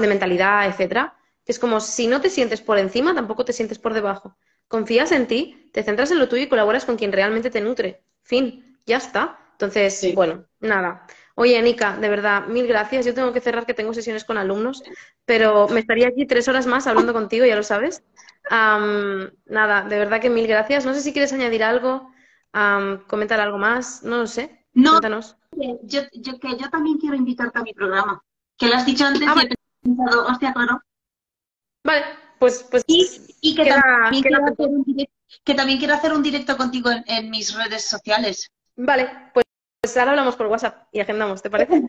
[0.00, 1.14] de mentalidad, etcétera.
[1.44, 4.36] Que es como si no te sientes por encima, tampoco te sientes por debajo.
[4.66, 8.02] Confías en ti, te centras en lo tuyo y colaboras con quien realmente te nutre.
[8.24, 9.38] Fin, ya está.
[9.52, 11.06] Entonces, bueno, nada.
[11.36, 13.06] Oye, Nika, de verdad, mil gracias.
[13.06, 14.82] Yo tengo que cerrar que tengo sesiones con alumnos,
[15.24, 18.02] pero me estaría aquí tres horas más hablando contigo, ya lo sabes.
[18.50, 20.84] nada, de verdad que mil gracias.
[20.84, 22.12] No sé si quieres añadir algo
[23.06, 24.64] comentar algo más, no lo sé.
[24.74, 25.00] No,
[25.82, 28.22] Yo, yo, que yo también quiero invitarte a mi programa.
[28.56, 30.80] Que lo has dicho antes ah, y he pensado, hostia, claro.
[31.84, 32.04] Vale,
[32.38, 35.14] pues, pues y, que, también quiero hacer un directo,
[35.44, 38.50] que también quiero hacer un directo contigo en, mis redes sociales.
[38.76, 39.44] Vale, pues,
[39.80, 41.82] pues, ahora hablamos por WhatsApp y agendamos, ¿te parece?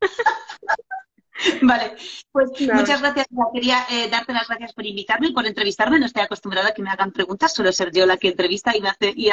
[1.62, 1.96] Vale,
[2.32, 3.26] pues muchas gracias.
[3.52, 5.98] Quería eh, darte las gracias por invitarme y por entrevistarme.
[5.98, 8.80] No estoy acostumbrada a que me hagan preguntas, suelo ser yo la que entrevista y
[8.80, 9.12] me hace.
[9.16, 9.30] Y,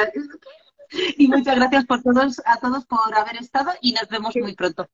[1.17, 4.89] y muchas gracias por todos, a todos por haber estado y nos vemos muy pronto.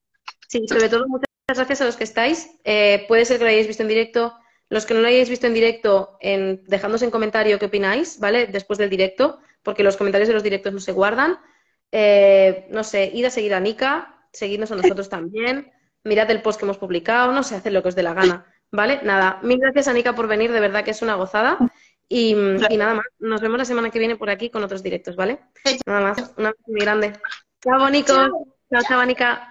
[0.47, 2.49] Sí, sobre todo muchas gracias a los que estáis.
[2.63, 4.35] Eh, puede ser que lo hayáis visto en directo.
[4.69, 8.47] Los que no lo hayáis visto en directo, en, dejadnos en comentario qué opináis, ¿vale?
[8.47, 11.37] Después del directo, porque los comentarios de los directos no se guardan.
[11.91, 15.71] Eh, no sé, id a seguir a Nika, seguidnos a nosotros también
[16.03, 18.45] mirad el post que hemos publicado, no sé, haced lo que os dé la gana,
[18.71, 18.99] ¿vale?
[19.03, 21.57] Nada, mil gracias, Anika, por venir, de verdad que es una gozada.
[22.15, 25.39] Y, nada más, nos vemos la semana que viene por aquí con otros directos, ¿vale?
[25.87, 27.13] Nada más, una muy grande.
[27.59, 28.13] Chao, Nico.
[28.69, 29.49] Chao, chao, Anika.